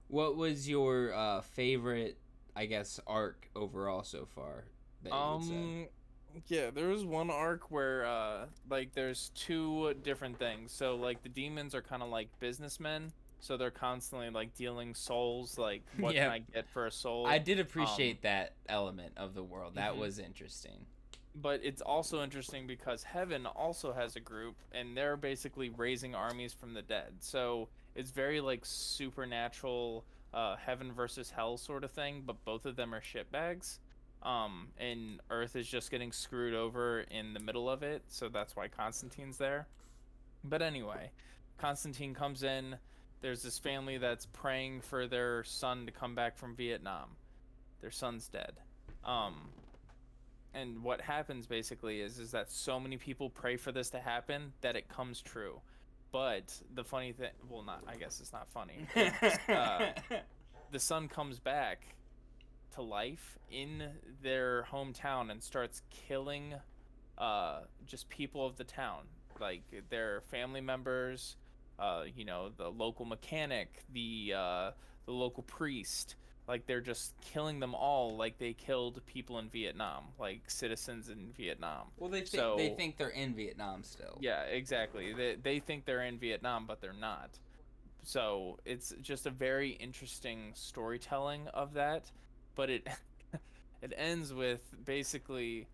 [0.09, 2.19] What was your uh, favorite,
[2.55, 4.64] I guess, arc overall so far?
[5.03, 5.55] That you would say?
[5.55, 5.87] Um,
[6.49, 10.73] yeah, there was one arc where, uh, like, there's two different things.
[10.73, 13.12] So, like, the demons are kind of like businessmen.
[13.40, 15.59] So they're constantly like dealing souls.
[15.59, 16.25] Like, what Yeah.
[16.25, 17.27] can I get for a soul?
[17.27, 19.75] I did appreciate that element of the world.
[19.75, 19.99] That Mhm.
[19.99, 20.87] was interesting.
[21.37, 26.53] but it's also interesting because heaven also has a group and they're basically raising armies
[26.53, 32.23] from the dead so it's very like supernatural uh, heaven versus hell sort of thing
[32.25, 33.79] but both of them are shitbags
[34.25, 38.57] um, and earth is just getting screwed over in the middle of it so that's
[38.57, 39.67] why constantine's there.
[40.43, 41.11] But anyway
[41.59, 42.77] constantine comes in.
[43.21, 47.11] There's this family that's praying for their son to come back from vietnam.
[47.81, 48.53] Their son's dead.
[49.05, 49.49] Um,
[50.53, 54.53] and what happens basically is is that so many people pray for this to happen
[54.61, 55.61] that it comes true.
[56.13, 58.87] But the funny thing well not i guess it's not funny.
[59.49, 59.91] Uh,
[60.71, 61.95] the son comes back
[62.75, 63.91] to life in
[64.23, 66.55] their hometown and starts killing
[67.19, 69.03] uh, just people of the town
[69.41, 71.37] like their family members
[71.79, 74.71] uh, you know the local mechanic the uh,
[75.07, 80.05] the local priest like they're just killing them all like they killed people in Vietnam,
[80.19, 81.87] like citizens in Vietnam.
[81.97, 84.19] well, they think they think they're in Vietnam still.
[84.21, 85.13] Yeah, exactly.
[85.15, 87.39] They they think they're in Vietnam, but they're not.
[88.03, 92.11] So it's just a very interesting storytelling of that,
[92.55, 92.87] but it
[93.83, 95.67] it ends with basically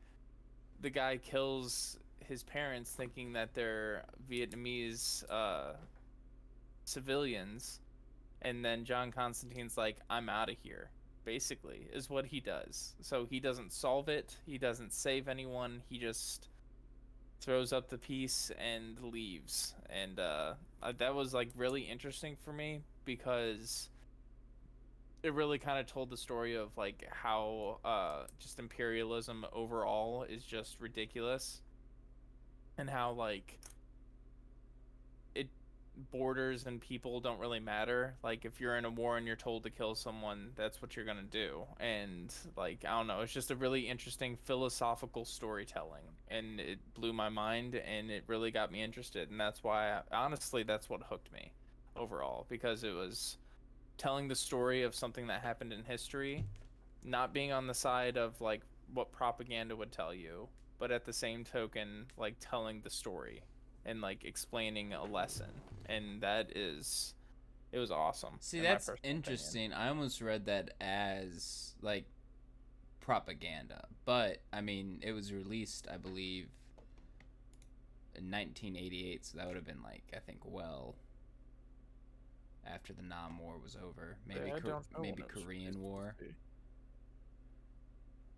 [0.81, 5.73] the guy kills his parents thinking that they're Vietnamese uh,
[6.85, 7.81] civilians,
[8.43, 10.91] and then John Constantine's like, "I'm out of here."
[11.25, 12.95] Basically, is what he does.
[13.03, 14.37] So he doesn't solve it.
[14.47, 15.83] He doesn't save anyone.
[15.89, 16.49] He just
[17.41, 19.75] throws up the piece and leaves.
[19.89, 23.89] And uh, uh, that was like really interesting for me because
[25.23, 30.45] it really kind of told the story of like how uh, just imperialism overall is
[30.45, 31.61] just ridiculous.
[32.79, 33.59] And how like
[35.35, 35.49] it
[36.11, 38.15] borders and people don't really matter.
[38.23, 41.05] Like if you're in a war and you're told to kill someone that's what you're
[41.05, 41.65] going to do.
[41.79, 46.05] And like i don't know it's just a really interesting philosophical storytelling.
[46.29, 49.31] And it blew my mind and it really got me interested.
[49.31, 51.53] And that's why I, honestly that's what hooked me
[51.95, 52.47] overall.
[52.49, 53.37] Because it was
[54.01, 56.45] telling the story of something that happened in history
[57.05, 58.63] not being on the side of like
[58.95, 63.43] what propaganda would tell you but at the same token like telling the story
[63.85, 65.51] and like explaining a lesson
[65.87, 67.15] and that is
[67.73, 69.17] it was awesome See, in that's personal opinion.
[69.17, 69.73] interesting.
[69.73, 72.05] I almost read that as like
[73.01, 76.49] propaganda, but I mean, it was released, I believe,
[78.17, 80.97] in 1988, so that would have been like I think well
[82.67, 85.35] after the Nam War was over, maybe Yeah, I Kor- don't know maybe when it
[85.35, 85.81] was Korean.
[85.81, 86.15] War.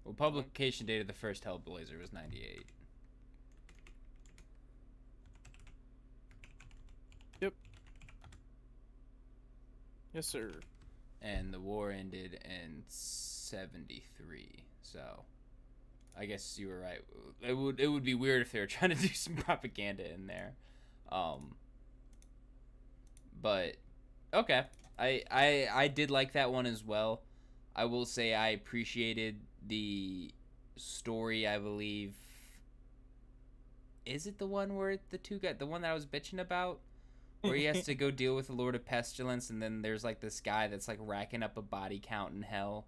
[0.05, 2.65] Well, publication date of the first Hellblazer was 98.
[7.41, 7.53] Yep.
[10.15, 10.51] yes sir
[11.21, 15.25] and the war ended in 73 so
[16.19, 17.01] i guess you were right
[17.41, 20.27] it would it would be weird if they were trying to do some propaganda in
[20.27, 20.53] there
[21.11, 21.55] um
[23.41, 23.77] but
[24.33, 24.65] okay.
[24.99, 27.23] I i i did like that one as well.
[27.75, 30.33] I will say i appreciated the
[30.77, 32.15] story i believe.
[34.05, 36.81] Is it the one where the two got the one that i was bitching about?
[37.41, 40.21] Where he has to go deal with the Lord of Pestilence, and then there's like
[40.21, 42.87] this guy that's like racking up a body count in hell,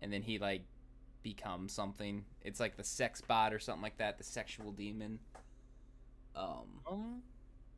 [0.00, 0.64] and then he like
[1.22, 2.24] becomes something.
[2.42, 5.18] It's like the sex bot or something like that, the sexual demon.
[6.34, 7.22] Um, um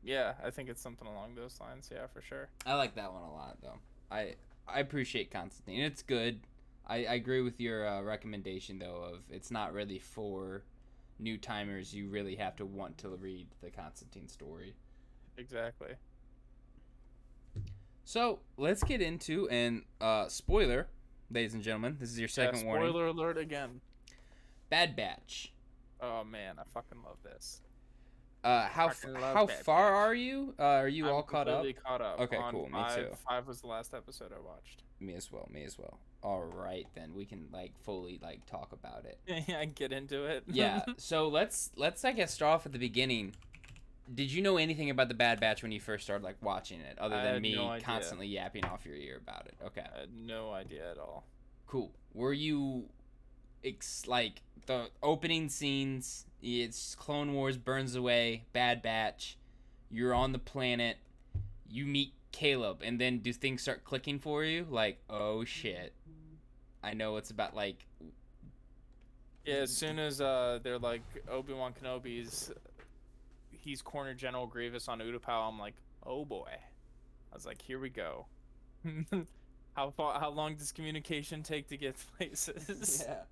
[0.04, 3.22] yeah i think it's something along those lines yeah for sure I like that one
[3.22, 3.78] a lot though.
[4.10, 4.34] I
[4.66, 5.80] I appreciate Constantine.
[5.80, 6.40] It's good.
[6.86, 10.62] I, I agree with your uh, recommendation though of it's not really for
[11.18, 11.92] new timers.
[11.94, 14.74] You really have to want to read the Constantine story.
[15.36, 15.94] exactly
[18.04, 20.88] So let's get into and uh, spoiler.
[21.30, 21.96] ladies and gentlemen.
[22.00, 22.88] This is your Yeah, second warning.
[22.88, 23.80] spoiler alert again.
[24.70, 25.52] Bad Batch.
[26.00, 27.60] Oh man, I fucking love this.
[28.48, 29.96] Uh, how f- Fucking love how Bad far Batch.
[30.08, 30.54] are you?
[30.58, 31.64] Uh, are you I'm all caught up?
[31.84, 32.20] Caught up.
[32.20, 33.16] Okay, cool, me Five, too.
[33.28, 34.82] Five was the last episode I watched.
[35.00, 35.48] Me as well.
[35.52, 35.98] Me as well.
[36.22, 39.18] All right, then we can like fully like talk about it.
[39.48, 40.44] Yeah, get into it.
[40.48, 40.82] yeah.
[40.96, 43.34] So let's let's I guess start off at the beginning.
[44.12, 46.98] Did you know anything about the Bad Batch when you first started like watching it,
[46.98, 49.54] other than me no constantly yapping off your ear about it?
[49.66, 49.82] Okay.
[49.94, 51.24] I had no idea at all.
[51.66, 51.92] Cool.
[52.14, 52.88] Were you,
[53.64, 56.26] ex- like the opening scenes?
[56.42, 58.44] It's Clone Wars burns away.
[58.52, 59.36] Bad Batch.
[59.90, 60.98] You're on the planet.
[61.68, 64.66] You meet Caleb, and then do things start clicking for you?
[64.70, 65.92] Like, oh shit.
[66.82, 67.86] I know it's about like
[69.44, 72.50] Yeah, as soon as uh they're like Obi Wan Kenobi's,
[73.50, 75.48] he's cornered General Grievous on Utapau.
[75.48, 76.48] I'm like, oh boy.
[76.50, 78.26] I was like, here we go.
[79.76, 80.18] how far?
[80.20, 83.04] How long does communication take to get places?
[83.06, 83.22] Yeah.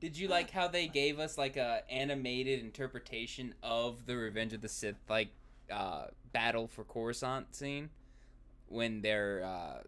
[0.00, 4.60] Did you like how they gave us like a animated interpretation of the Revenge of
[4.60, 5.28] the Sith like
[5.70, 7.90] uh battle for Coruscant scene
[8.68, 9.82] when they're uh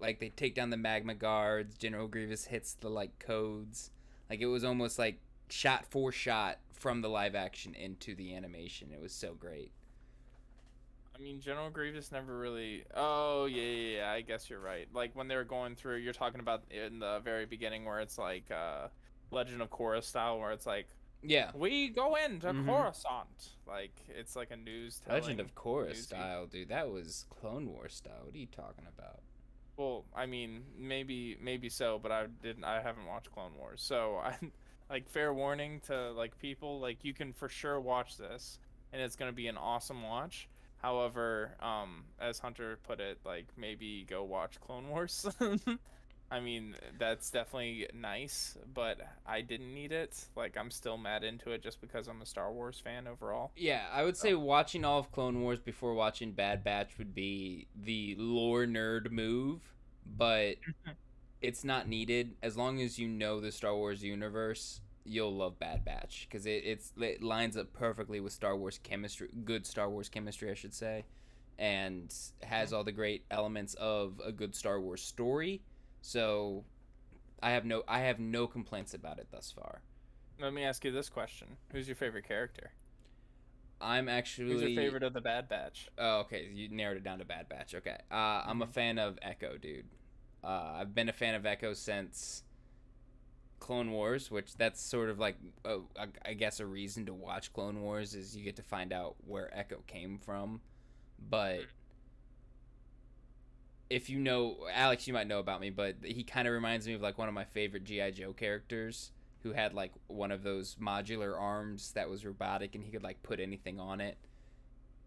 [0.00, 3.90] like they take down the MagnaGuards, General Grievous hits the like codes.
[4.28, 5.18] Like it was almost like
[5.48, 8.88] shot for shot from the live action into the animation.
[8.92, 9.70] It was so great.
[11.16, 12.84] I mean, General Grievous never really.
[12.94, 14.10] Oh yeah, yeah, yeah.
[14.10, 14.88] I guess you're right.
[14.92, 18.18] Like when they were going through, you're talking about in the very beginning where it's
[18.18, 18.88] like uh,
[19.30, 20.88] Legend of Korra style, where it's like
[21.22, 21.50] Yeah.
[21.54, 22.66] we go into Mhm.
[22.66, 23.50] Coruscant.
[23.66, 25.00] Like it's like a news.
[25.08, 26.68] Legend of Korra style, dude.
[26.68, 28.24] That was Clone Wars style.
[28.24, 29.20] What are you talking about?
[29.76, 32.64] Well, I mean, maybe maybe so, but I didn't.
[32.64, 34.38] I haven't watched Clone Wars, so I
[34.90, 36.78] like fair warning to like people.
[36.78, 38.58] Like you can for sure watch this,
[38.92, 40.48] and it's gonna be an awesome watch.
[40.76, 45.26] However, um, as Hunter put it, like maybe go watch Clone Wars.
[46.34, 50.18] I mean, that's definitely nice, but I didn't need it.
[50.34, 53.52] Like I'm still mad into it just because I'm a Star Wars fan overall.
[53.54, 57.68] Yeah, I would say watching all of Clone Wars before watching Bad Batch would be
[57.80, 59.60] the lore nerd move,
[60.04, 60.56] but
[61.40, 62.34] it's not needed.
[62.42, 66.64] As long as you know the Star Wars universe, you'll love Bad Batch because it,
[66.64, 70.74] it's it lines up perfectly with Star Wars chemistry, good Star Wars chemistry, I should
[70.74, 71.04] say,
[71.60, 72.12] and
[72.42, 72.76] has mm-hmm.
[72.76, 75.62] all the great elements of a good Star Wars story.
[76.06, 76.64] So,
[77.42, 79.80] I have no I have no complaints about it thus far.
[80.38, 82.72] Let me ask you this question: Who's your favorite character?
[83.80, 85.88] I'm actually Who's your favorite of the Bad Batch?
[85.96, 86.50] Oh, okay.
[86.52, 87.74] You narrowed it down to Bad Batch.
[87.74, 87.96] Okay.
[88.10, 89.86] Uh, I'm a fan of Echo, dude.
[90.44, 92.42] Uh, I've been a fan of Echo since
[93.58, 97.50] Clone Wars, which that's sort of like, uh, I- I guess, a reason to watch
[97.54, 100.60] Clone Wars is you get to find out where Echo came from.
[101.30, 101.60] But
[103.94, 106.94] if you know, Alex, you might know about me, but he kind of reminds me
[106.94, 108.10] of like one of my favorite G.I.
[108.10, 109.12] Joe characters
[109.44, 113.22] who had like one of those modular arms that was robotic and he could like
[113.22, 114.18] put anything on it.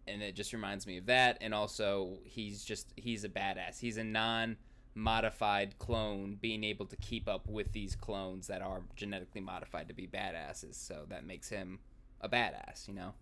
[0.06, 3.78] And it just reminds me of that and also he's just he's a badass.
[3.78, 4.56] He's a non
[4.94, 9.94] modified clone being able to keep up with these clones that are genetically modified to
[9.94, 11.78] be badasses so that makes him
[12.22, 13.12] a badass you know?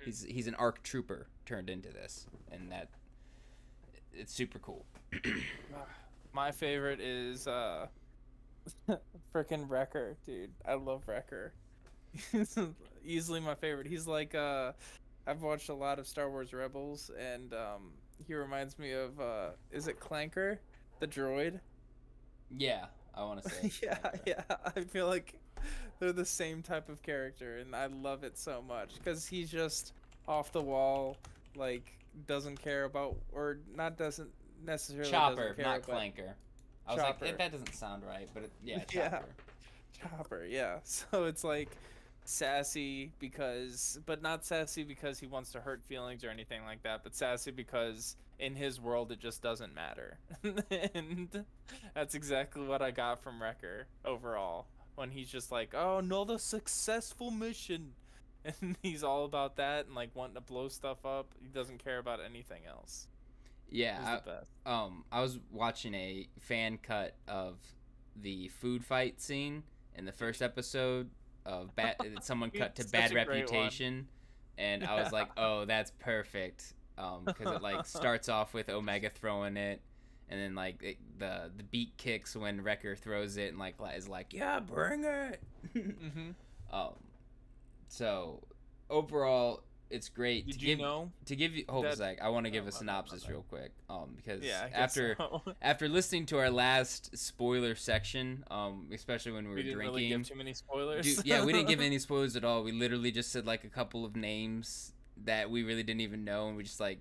[0.00, 0.04] Hmm.
[0.04, 2.88] He's he's an arc trooper turned into this and that
[4.14, 4.84] it's super cool
[6.32, 7.86] My favorite is uh
[9.34, 10.52] freaking Wrecker, dude.
[10.64, 11.52] I love Wrecker.
[13.04, 13.86] Easily my favorite.
[13.86, 14.72] He's like uh
[15.26, 17.92] I've watched a lot of Star Wars Rebels and um
[18.26, 20.58] he reminds me of uh is it Clanker,
[21.00, 21.60] the droid?
[22.54, 22.84] yeah
[23.14, 24.42] i want to say yeah, yeah.
[24.76, 25.34] I feel like
[25.98, 29.92] they're the same type of character and I love it so much cuz he's just
[30.28, 31.16] off the wall
[31.54, 34.30] like doesn't care about or not doesn't
[34.64, 36.34] necessarily chopper doesn't care, not clanker
[36.86, 37.24] i was like Chopper.
[37.26, 39.08] that, that doesn't sound right but it, yeah Yeah.
[39.10, 39.34] chopper
[40.00, 40.78] Chopper, yeah.
[40.84, 41.68] So it's like
[42.24, 47.02] sassy because, but not sassy because he wants to hurt feelings or anything like that,
[47.02, 50.18] but sassy because in his world it just doesn't matter.
[50.94, 51.44] and
[51.94, 54.66] that's exactly what I got from Wrecker overall.
[54.94, 57.92] When he's just like, oh, another successful mission.
[58.60, 61.34] And he's all about that and like wanting to blow stuff up.
[61.40, 63.06] He doesn't care about anything else.
[63.70, 64.18] yeah
[64.66, 67.56] I- um I was watching a fan cut of
[68.16, 69.62] the food fight scene
[69.94, 71.08] in the first episode
[71.46, 73.36] of bad someone cut to bad a great one.
[73.38, 74.08] reputation
[74.58, 79.08] and I was like, "Oh, that's perfect." Um cuz it like starts off with Omega
[79.08, 79.80] throwing it
[80.28, 84.08] and then like it, the the beat kicks when Wrecker throws it and like is
[84.08, 85.40] like, "Yeah, bring it."
[85.74, 86.30] Mm-hmm.
[86.70, 86.94] Um,
[87.92, 88.42] so
[88.88, 91.12] overall, it's great Did to you give know?
[91.26, 92.22] to give you hold a that- sec.
[92.22, 94.66] I want to give Oh, a bad, my synopsis real quick, um, because Yeah.
[94.72, 95.42] After so.
[95.62, 99.94] after listening to our last spoiler section, um, especially when we were we didn't drinking,
[99.94, 101.04] really give too many spoilers.
[101.16, 102.62] Dude, yeah, we didn't give any spoilers at all.
[102.64, 104.92] We literally just said like a couple of names
[105.24, 107.00] that we really didn't even know, and we just like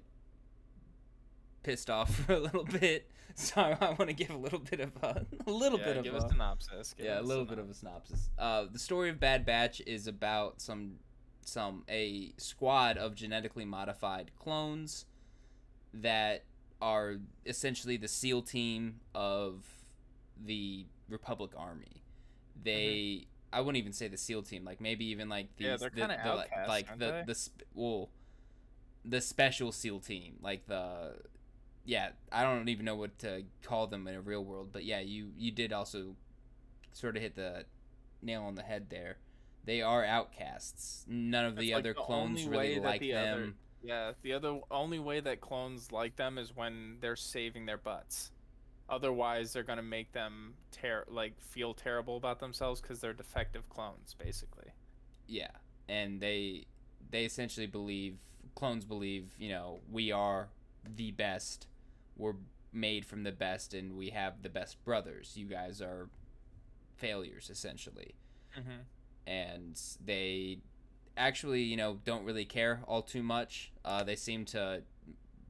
[1.63, 3.09] pissed off for a little bit.
[3.35, 6.03] So I want to give a little bit of a, a little Yeah, bit of
[6.03, 6.93] give a, a synopsis.
[6.93, 8.29] give yeah, a little bit of a synopsis.
[8.37, 10.97] Uh, the story of Bad Batch is about some
[11.43, 15.05] some a squad of genetically modified clones
[15.93, 16.43] that
[16.81, 19.65] are essentially the SEAL team of
[20.43, 22.03] the Republic Army.
[22.63, 25.89] They I wouldn't even say the SEAL team, like maybe even like these Yeah, they're
[25.89, 28.09] the, the, like, outcasts, like the the sp- well
[29.03, 31.15] the special SEAL team, like the
[31.85, 34.99] yeah, I don't even know what to call them in a real world, but yeah,
[34.99, 36.15] you you did also
[36.93, 37.65] sort of hit the
[38.21, 39.17] nail on the head there.
[39.65, 41.05] They are outcasts.
[41.07, 43.33] None of That's the like other the clones really like the them.
[43.33, 43.53] other-
[43.83, 48.31] Yeah, the other only way that clones like them is when they're saving their butts.
[48.89, 54.15] Otherwise, they're gonna make them ter- like feel terrible about themselves because they're defective clones,
[54.17, 54.67] basically.
[55.27, 55.51] Yeah,
[55.87, 56.65] and they
[57.09, 58.17] they essentially believe
[58.55, 60.49] clones believe you know we are
[60.83, 61.67] the best.
[62.17, 62.35] We're
[62.73, 65.33] made from the best, and we have the best brothers.
[65.35, 66.09] You guys are
[66.97, 68.15] failures essentially,
[68.57, 68.81] Mm-hmm.
[69.27, 70.59] and they
[71.17, 73.71] actually you know don't really care all too much.
[73.85, 74.83] Uh, they seem to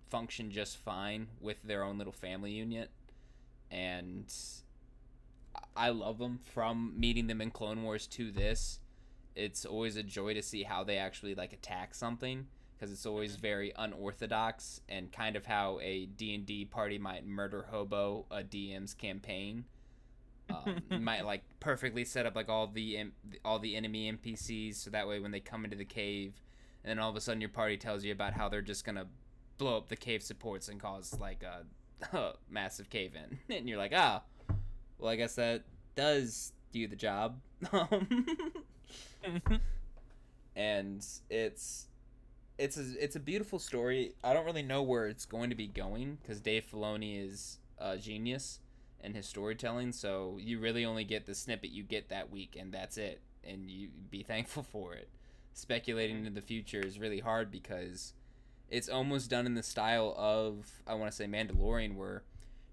[0.09, 2.91] function just fine with their own little family unit,
[3.71, 4.31] and
[5.75, 8.79] I love them from meeting them in Clone Wars to this.
[9.35, 12.47] It's always a joy to see how they actually like attack something
[12.81, 18.25] because it's always very unorthodox and kind of how a D&D party might murder hobo
[18.31, 19.65] a DM's campaign.
[20.49, 23.11] Um, might like perfectly set up like all the
[23.45, 26.33] all the enemy NPCs so that way when they come into the cave
[26.83, 28.95] and then all of a sudden your party tells you about how they're just going
[28.95, 29.05] to
[29.59, 33.93] blow up the cave supports and cause like a massive cave in and you're like,
[33.95, 34.23] "Ah,
[34.97, 35.63] well, I guess that
[35.95, 37.39] does do the job.
[37.71, 38.07] Um,
[40.55, 41.87] and it's
[42.61, 44.13] it's a, it's a beautiful story.
[44.23, 47.97] I don't really know where it's going to be going because Dave Filoni is a
[47.97, 48.59] genius
[49.03, 49.91] in his storytelling.
[49.93, 53.21] So you really only get the snippet you get that week, and that's it.
[53.43, 55.09] And you be thankful for it.
[55.53, 58.13] Speculating into the future is really hard because
[58.69, 62.21] it's almost done in the style of I want to say Mandalorian, where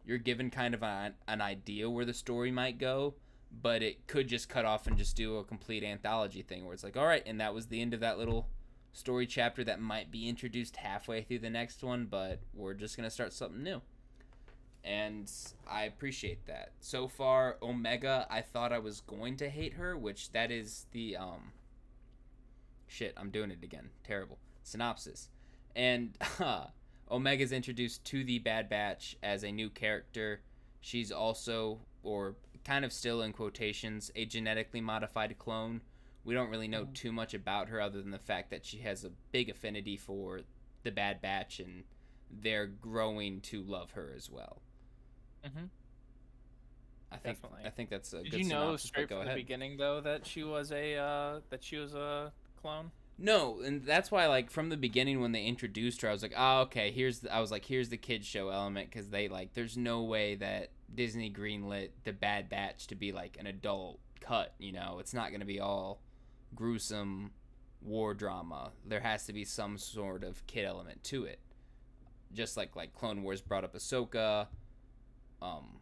[0.05, 3.15] you're given kind of an, an idea where the story might go,
[3.63, 6.85] but it could just cut off and just do a complete anthology thing where it's
[6.85, 8.49] like, all right, and that was the end of that little
[8.93, 13.11] story chapter that might be introduced halfway through the next one, but we're just gonna
[13.11, 13.81] start something new.
[14.85, 15.31] And
[15.69, 16.73] I appreciate that.
[16.81, 21.17] So far, Omega, I thought I was going to hate her, which that is the
[21.17, 21.53] um
[22.89, 23.91] shit, I'm doing it again.
[24.05, 24.39] Terrible.
[24.63, 25.29] Synopsis.
[25.77, 26.67] And uh,
[27.11, 30.41] Omega's introduced to the Bad Batch as a new character.
[30.81, 35.83] She's also, or kind of still in quotations, a genetically modified clone.
[36.29, 39.03] We don't really know too much about her other than the fact that she has
[39.03, 40.43] a big affinity for
[40.83, 41.85] the Bad Batch and
[42.31, 44.61] they're growing to love her as well.
[45.43, 45.65] Mm-hmm.
[47.11, 47.65] I think Definitely.
[47.65, 49.31] I think that's a Did good you know synopsis, straight from ahead.
[49.31, 52.91] the beginning though that she was a uh, that she was a clone?
[53.17, 56.35] No, and that's why like from the beginning when they introduced her, I was like,
[56.37, 59.55] oh okay, here's the, I was like, here's the kids show element because they like,
[59.55, 64.53] there's no way that Disney greenlit the Bad Batch to be like an adult cut.
[64.59, 66.03] You know, it's not gonna be all
[66.55, 67.33] gruesome
[67.81, 68.73] war drama.
[68.85, 71.39] There has to be some sort of kid element to it.
[72.33, 74.49] Just like like Clone Wars brought up Ahsoka,
[75.41, 75.79] um,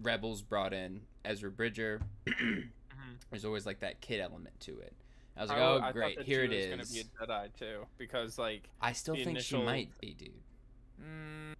[0.00, 2.00] Rebels brought in Ezra Bridger.
[2.26, 2.68] Mm-hmm.
[3.30, 4.94] There's always like that kid element to it.
[5.36, 6.70] I was like, oh I great, here it is.
[6.70, 10.30] Gonna be a Jedi too, because like, I still think she might be, dude.
[11.00, 11.54] mm,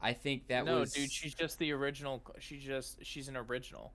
[0.00, 0.92] I think that no, was.
[0.92, 2.22] dude, she's just the original.
[2.38, 3.92] She's just she's an original.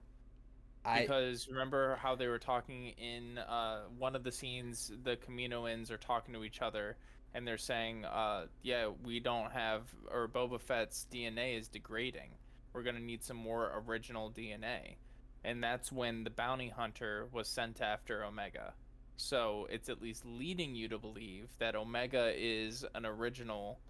[0.84, 5.96] Because remember how they were talking in uh, one of the scenes the Kaminoans are
[5.96, 6.96] talking to each other
[7.34, 12.30] and they're saying uh, yeah we don't have or Boba Fett's DNA is degrading.
[12.72, 14.96] We're gonna need some more original DNA
[15.44, 18.72] and that's when the bounty hunter was sent after Omega.
[19.16, 23.80] So it's at least leading you to believe that Omega is an original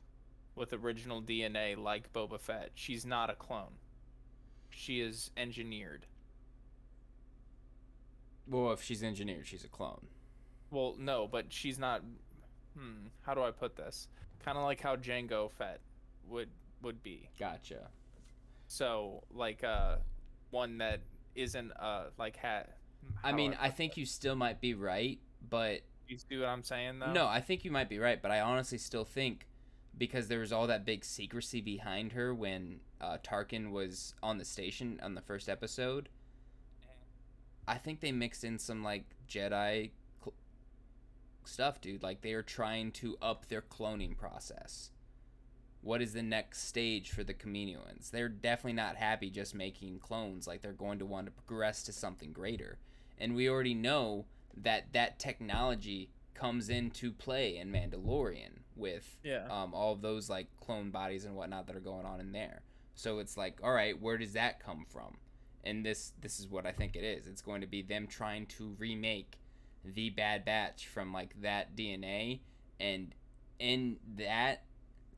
[0.55, 2.70] with original DNA like Boba Fett.
[2.74, 3.74] She's not a clone.
[4.70, 6.07] She is engineered
[8.49, 10.07] well, if she's engineered, she's a clone.
[10.70, 12.03] Well, no, but she's not.
[12.76, 13.09] Hmm.
[13.22, 14.09] How do I put this?
[14.44, 15.80] Kind of like how Jango Fett
[16.28, 16.49] would
[16.82, 17.30] would be.
[17.38, 17.88] Gotcha.
[18.66, 19.96] So like uh,
[20.51, 21.01] one that
[21.34, 22.76] isn't uh like hat.
[23.22, 25.18] I mean, I think you still might be right,
[25.49, 27.12] but You see what I'm saying though?
[27.12, 29.46] No, I think you might be right, but I honestly still think
[29.96, 34.44] because there was all that big secrecy behind her when uh, Tarkin was on the
[34.44, 36.09] station on the first episode.
[37.68, 39.90] I think they mixed in some like Jedi
[40.22, 40.34] cl-
[41.44, 42.02] stuff, dude.
[42.02, 44.90] Like they are trying to up their cloning process.
[45.80, 48.10] What is the next stage for the Kaminoans?
[48.10, 50.46] They're definitely not happy just making clones.
[50.46, 52.78] Like they're going to want to progress to something greater.
[53.18, 59.46] And we already know that that technology comes into play in Mandalorian with Yeah.
[59.50, 62.62] um, all of those like clone bodies and whatnot that are going on in there.
[62.94, 65.16] So it's like, all right, where does that come from?
[65.64, 67.26] And this this is what I think it is.
[67.26, 69.38] It's going to be them trying to remake
[69.84, 72.40] the Bad Batch from like that DNA,
[72.80, 73.14] and
[73.59, 74.62] in that,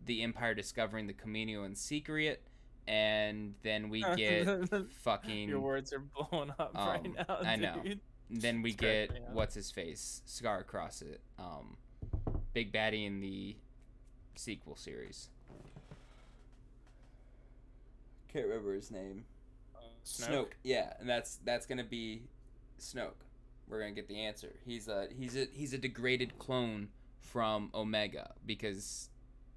[0.07, 2.43] the Empire discovering the Kaminoan secret,
[2.89, 4.49] and then we get
[5.03, 7.37] fucking Your words are blowing up right Um, now.
[7.45, 7.83] I know.
[8.31, 9.19] then we It's get yeah.
[9.33, 11.77] what's his face scar across it um
[12.55, 13.57] big baddie in the
[14.37, 15.29] sequel series
[18.33, 19.25] can't remember his name
[20.05, 20.53] Snoke.
[20.63, 22.23] yeah and that's that's gonna be
[22.79, 23.23] snoke
[23.69, 26.89] we're gonna get the answer he's a he's a he's a degraded clone
[27.21, 29.11] from omega because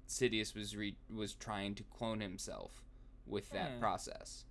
[0.08, 2.84] sidious was re- was trying to clone himself
[3.26, 3.80] with that Hmm.
[3.80, 4.44] process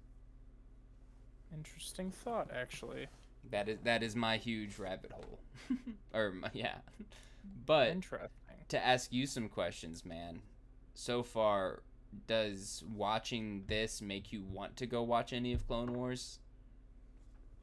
[1.54, 3.08] Interesting thought, actually.
[3.52, 5.40] That is that is my huge rabbit hole.
[6.14, 6.78] or my, yeah.
[7.66, 8.30] But Interesting.
[8.70, 10.42] to ask you some questions, man.
[10.96, 11.84] So far,
[12.28, 16.40] does watching this make you want to go watch any of Clone Wars?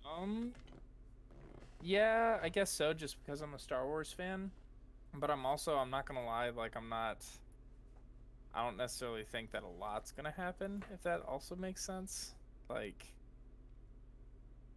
[0.04, 0.52] Um.
[1.82, 2.92] Yeah, I guess so.
[2.92, 4.50] Just because I'm a Star Wars fan,
[5.14, 6.50] but I'm also I'm not gonna lie.
[6.50, 7.24] Like I'm not.
[8.54, 10.82] I don't necessarily think that a lot's gonna happen.
[10.92, 12.34] If that also makes sense.
[12.68, 13.04] Like.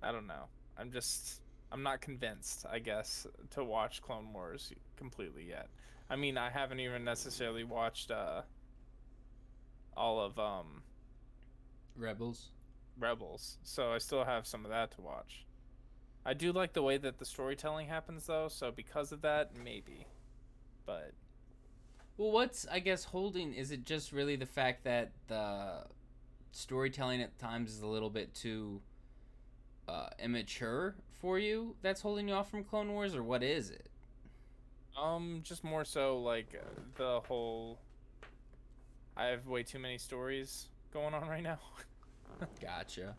[0.02, 0.46] I don't know.
[0.78, 1.42] I'm just.
[1.72, 2.66] I'm not convinced.
[2.72, 5.68] I guess to watch Clone Wars completely yet.
[6.10, 8.42] I mean, I haven't even necessarily watched uh.
[9.96, 10.84] All of um
[11.96, 12.52] Rebels.
[12.98, 15.46] Rebels, so I still have some of that to watch.
[16.26, 20.08] I do like the way that the storytelling happens, though, so because of that, maybe.
[20.86, 21.14] But
[22.18, 25.86] Well, what's I guess holding is it just really the fact that the
[26.52, 28.82] storytelling at times is a little bit too
[29.88, 33.90] uh, immature for you that's holding you off from Clone Wars, or what is it?
[34.98, 37.80] um, just more so like uh, the whole.
[39.16, 41.60] I have way too many stories going on right now.
[42.62, 43.16] Gotcha.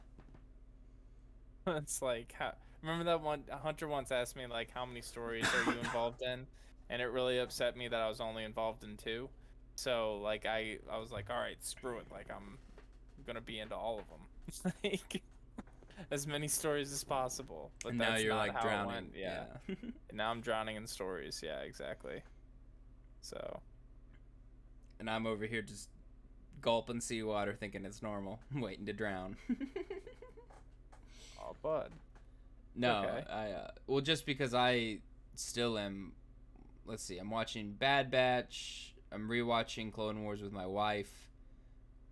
[1.67, 5.73] it's like how, remember that one Hunter once asked me like how many stories are
[5.73, 6.47] you involved in,
[6.91, 9.29] and it really upset me that I was only involved in two.
[9.77, 12.59] So like I I was like all right screw it like I'm
[13.27, 15.23] gonna be into all of them like
[16.11, 17.71] as many stories as possible.
[17.83, 19.11] But and now that's you're like drowning.
[19.17, 19.45] Yeah.
[19.69, 21.43] And now I'm drowning in stories.
[21.45, 22.23] Yeah, exactly.
[23.21, 23.61] So
[24.99, 25.89] and I'm over here just
[26.61, 29.37] gulping seawater, thinking it's normal, waiting to drown.
[31.41, 31.91] oh bud.
[32.75, 33.25] no, Okay.
[33.31, 34.99] I uh, well just because I
[35.35, 36.13] still am.
[36.87, 38.95] Let's see, I'm watching Bad Batch.
[39.11, 41.31] I'm rewatching Clone Wars with my wife.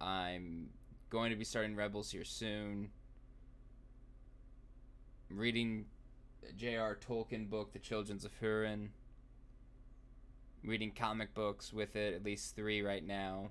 [0.00, 0.70] I'm
[1.10, 2.88] going to be starting Rebels here soon.
[5.30, 5.86] I'm reading
[6.48, 6.96] a J.R.
[6.96, 8.88] Tolkien book, The Children's of Hurin.
[10.64, 13.50] Reading comic books with it, at least three right now.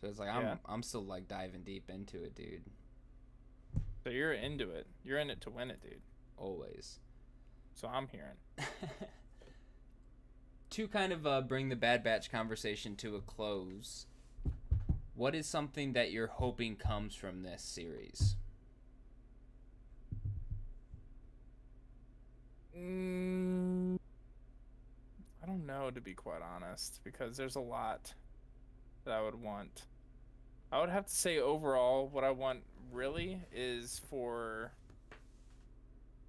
[0.00, 2.62] So it's like I'm I'm still like diving deep into it, dude.
[4.04, 4.86] So you're into it.
[5.04, 6.00] You're in it to win it, dude.
[6.36, 7.00] Always.
[7.74, 8.36] So I'm hearing.
[10.70, 14.06] to kind of uh, bring the Bad Batch conversation to a close,
[15.14, 18.36] what is something that you're hoping comes from this series?
[22.76, 23.96] Mm,
[25.42, 28.14] I don't know, to be quite honest, because there's a lot
[29.04, 29.86] that I would want.
[30.72, 32.60] I would have to say, overall, what I want
[32.92, 34.72] really is for.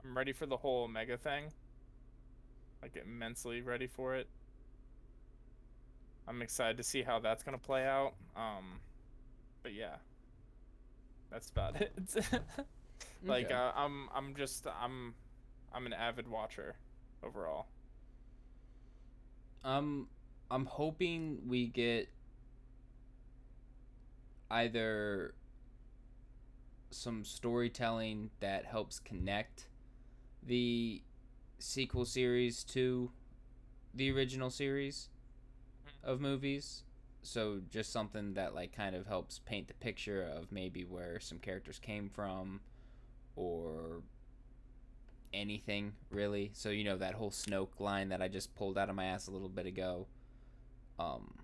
[0.03, 1.51] I'm ready for the whole Omega thing.
[2.81, 4.27] Like, immensely ready for it.
[6.27, 8.13] I'm excited to see how that's going to play out.
[8.35, 8.79] Um,
[9.63, 9.97] but yeah.
[11.31, 11.91] That's about it.
[13.23, 13.53] like Okay.
[13.53, 15.13] uh, I'm I'm just I'm
[15.73, 16.75] I'm an avid watcher
[17.23, 17.67] overall.
[19.63, 20.07] Um,
[20.49, 22.09] I'm hoping we get
[24.49, 25.33] either
[26.91, 29.67] some storytelling that helps connect
[30.41, 31.01] the
[31.59, 33.11] sequel series to
[33.93, 35.09] the original series
[36.03, 36.83] of movies.
[37.21, 41.37] So just something that like kind of helps paint the picture of maybe where some
[41.37, 42.61] characters came from
[43.35, 44.01] or
[45.33, 46.51] anything really.
[46.53, 49.27] So you know that whole Snoke line that I just pulled out of my ass
[49.27, 50.07] a little bit ago,
[50.97, 51.35] um,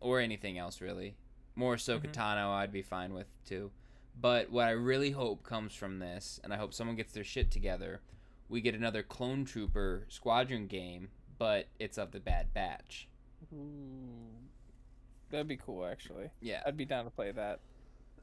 [0.00, 1.16] or anything else really.
[1.54, 2.12] More so Mhm.
[2.12, 3.70] Katano, I'd be fine with too.
[4.20, 7.50] But what I really hope comes from this, and I hope someone gets their shit
[7.50, 8.02] together,
[8.48, 13.08] we get another Clone Trooper Squadron game, but it's of the Bad Batch.
[13.54, 14.36] Ooh.
[15.30, 16.30] That'd be cool, actually.
[16.40, 16.62] Yeah.
[16.66, 17.60] I'd be down to play that.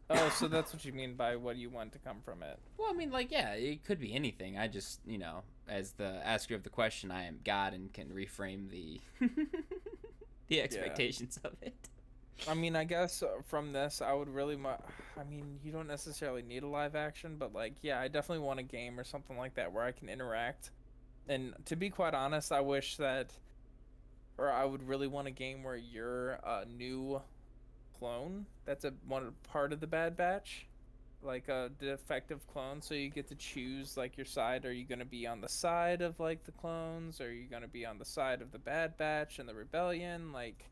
[0.10, 2.58] Oh, so that's what you mean by what you want to come from it.
[2.78, 4.58] Well, I mean, like, yeah, it could be anything.
[4.58, 8.10] I just, you know, as the asker of the question, I am God and can
[8.10, 9.00] reframe the
[10.48, 11.76] the expectations of it.
[12.48, 14.56] I mean, I guess uh, from this, I would really.
[14.56, 18.46] Mu- I mean, you don't necessarily need a live action, but like, yeah, I definitely
[18.46, 20.72] want a game or something like that where I can interact.
[21.28, 23.34] And to be quite honest, I wish that,
[24.38, 27.22] or I would really want a game where you're a new
[28.00, 28.46] clone.
[28.66, 30.68] That's a one part of the Bad Batch,
[31.22, 32.82] like a defective clone.
[32.82, 34.66] So you get to choose like your side.
[34.66, 37.22] Are you gonna be on the side of like the clones?
[37.22, 40.32] Are you gonna be on the side of the Bad Batch and the rebellion?
[40.32, 40.66] Like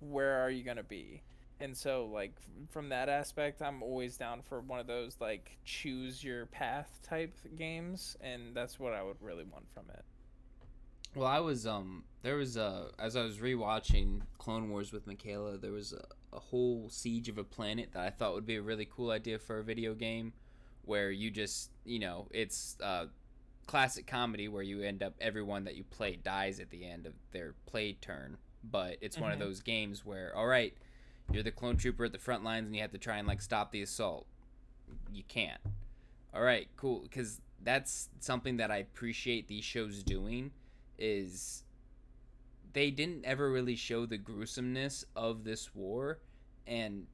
[0.00, 1.22] where are you going to be
[1.60, 2.34] and so like
[2.68, 7.34] from that aspect i'm always down for one of those like choose your path type
[7.56, 10.04] games and that's what i would really want from it
[11.14, 15.58] Well, I was um there was a as I was rewatching Clone Wars with Michaela,
[15.58, 16.04] there was a,
[16.34, 19.38] a whole siege of a planet that I thought would be a really cool idea
[19.38, 20.32] for a video game
[20.82, 23.06] where you just, you know, it's uh
[23.66, 27.14] classic comedy where you end up everyone that you play dies at the end of
[27.32, 29.40] their play turn, but it's one of Mhm.
[29.40, 30.76] those games where all right,
[31.32, 33.40] you're the clone trooper at the front lines and you have to try and like
[33.40, 34.26] stop the assault.
[35.12, 35.60] You can't.
[36.34, 40.52] All right, cool cuz that's something that I appreciate these shows doing
[40.98, 41.63] is
[42.74, 46.18] they didn't ever really show the gruesomeness of this war
[46.66, 47.06] and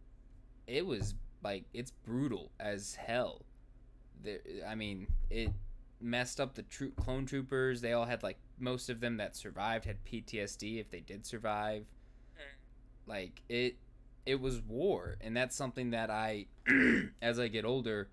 [0.66, 3.42] it was like it's brutal as hell.
[4.22, 5.50] There i mean it
[6.00, 7.80] messed up the troop clone troopers.
[7.80, 11.84] They all had like most of them that survived had ptsd if they did survive.
[12.36, 13.10] Hmm.
[13.10, 13.76] Like it
[14.26, 16.46] it was war and that's something that i
[17.22, 18.08] as i get older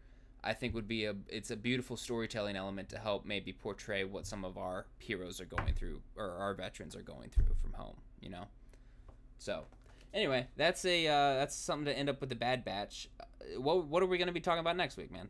[0.48, 4.26] i think would be a it's a beautiful storytelling element to help maybe portray what
[4.26, 7.98] some of our heroes are going through or our veterans are going through from home
[8.22, 8.46] you know?
[9.38, 9.66] So
[10.14, 13.10] anyway that's a uh, that's something to end up with the bad batch.
[13.20, 15.30] Uh, what what are we going to be talking about next week man?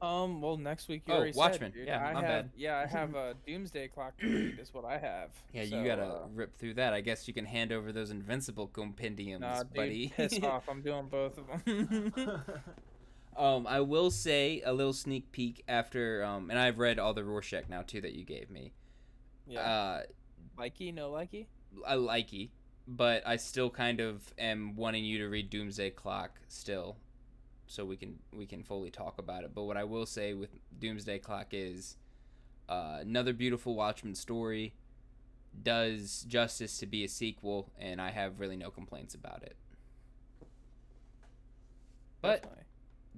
[0.00, 1.72] Um well next week you Oh, already Watchmen.
[1.72, 1.86] said, dude.
[1.88, 2.50] Yeah, I my have bad.
[2.56, 5.84] yeah i have a doomsday clock to read is what i have yeah So, you
[5.86, 6.92] gotta uh, rip through that.
[6.92, 10.12] I guess you can hand over those invincible compendiums nah, dude, buddy.
[10.16, 10.68] piss off.
[10.68, 12.42] I'm doing both of them
[13.38, 17.24] Um, I will say a little sneak peek after, um, and I've read all the
[17.24, 18.72] Rorschach now too that you gave me.
[19.46, 20.02] yeah Uh,
[20.58, 21.46] likey no likey
[21.86, 22.50] I likey,
[22.86, 26.96] but I still kind of am wanting you to read Doomsday Clock still,
[27.66, 29.54] so we can we can fully talk about it.
[29.54, 31.96] But what I will say with Doomsday Clock is
[32.68, 34.74] uh, another beautiful Watchmen story,
[35.62, 39.56] does justice to be a sequel, and I have really no complaints about it.
[42.20, 42.64] But Definitely.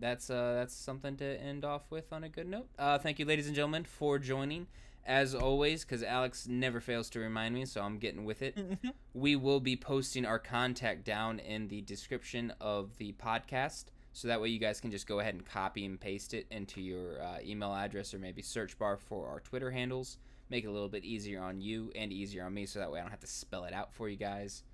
[0.01, 2.69] That's uh that's something to end off with on a good note.
[2.79, 4.67] Uh, thank you, ladies and gentlemen, for joining.
[5.07, 8.59] As always, because Alex never fails to remind me, so I'm getting with it.
[9.15, 14.41] we will be posting our contact down in the description of the podcast, so that
[14.41, 17.39] way you guys can just go ahead and copy and paste it into your uh,
[17.43, 20.19] email address or maybe search bar for our Twitter handles.
[20.51, 22.99] Make it a little bit easier on you and easier on me, so that way
[22.99, 24.65] I don't have to spell it out for you guys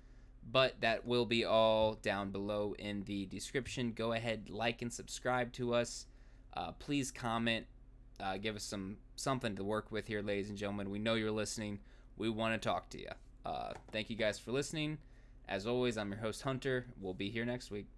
[0.49, 3.91] but that will be all down below in the description.
[3.91, 6.05] Go ahead, like and subscribe to us.
[6.55, 7.65] Uh, please comment,
[8.19, 10.89] uh, give us some something to work with here, ladies and gentlemen.
[10.89, 11.79] We know you're listening.
[12.17, 13.09] We want to talk to you.
[13.45, 14.97] Uh, thank you guys for listening.
[15.47, 16.87] As always, I'm your host Hunter.
[16.99, 17.96] We'll be here next week.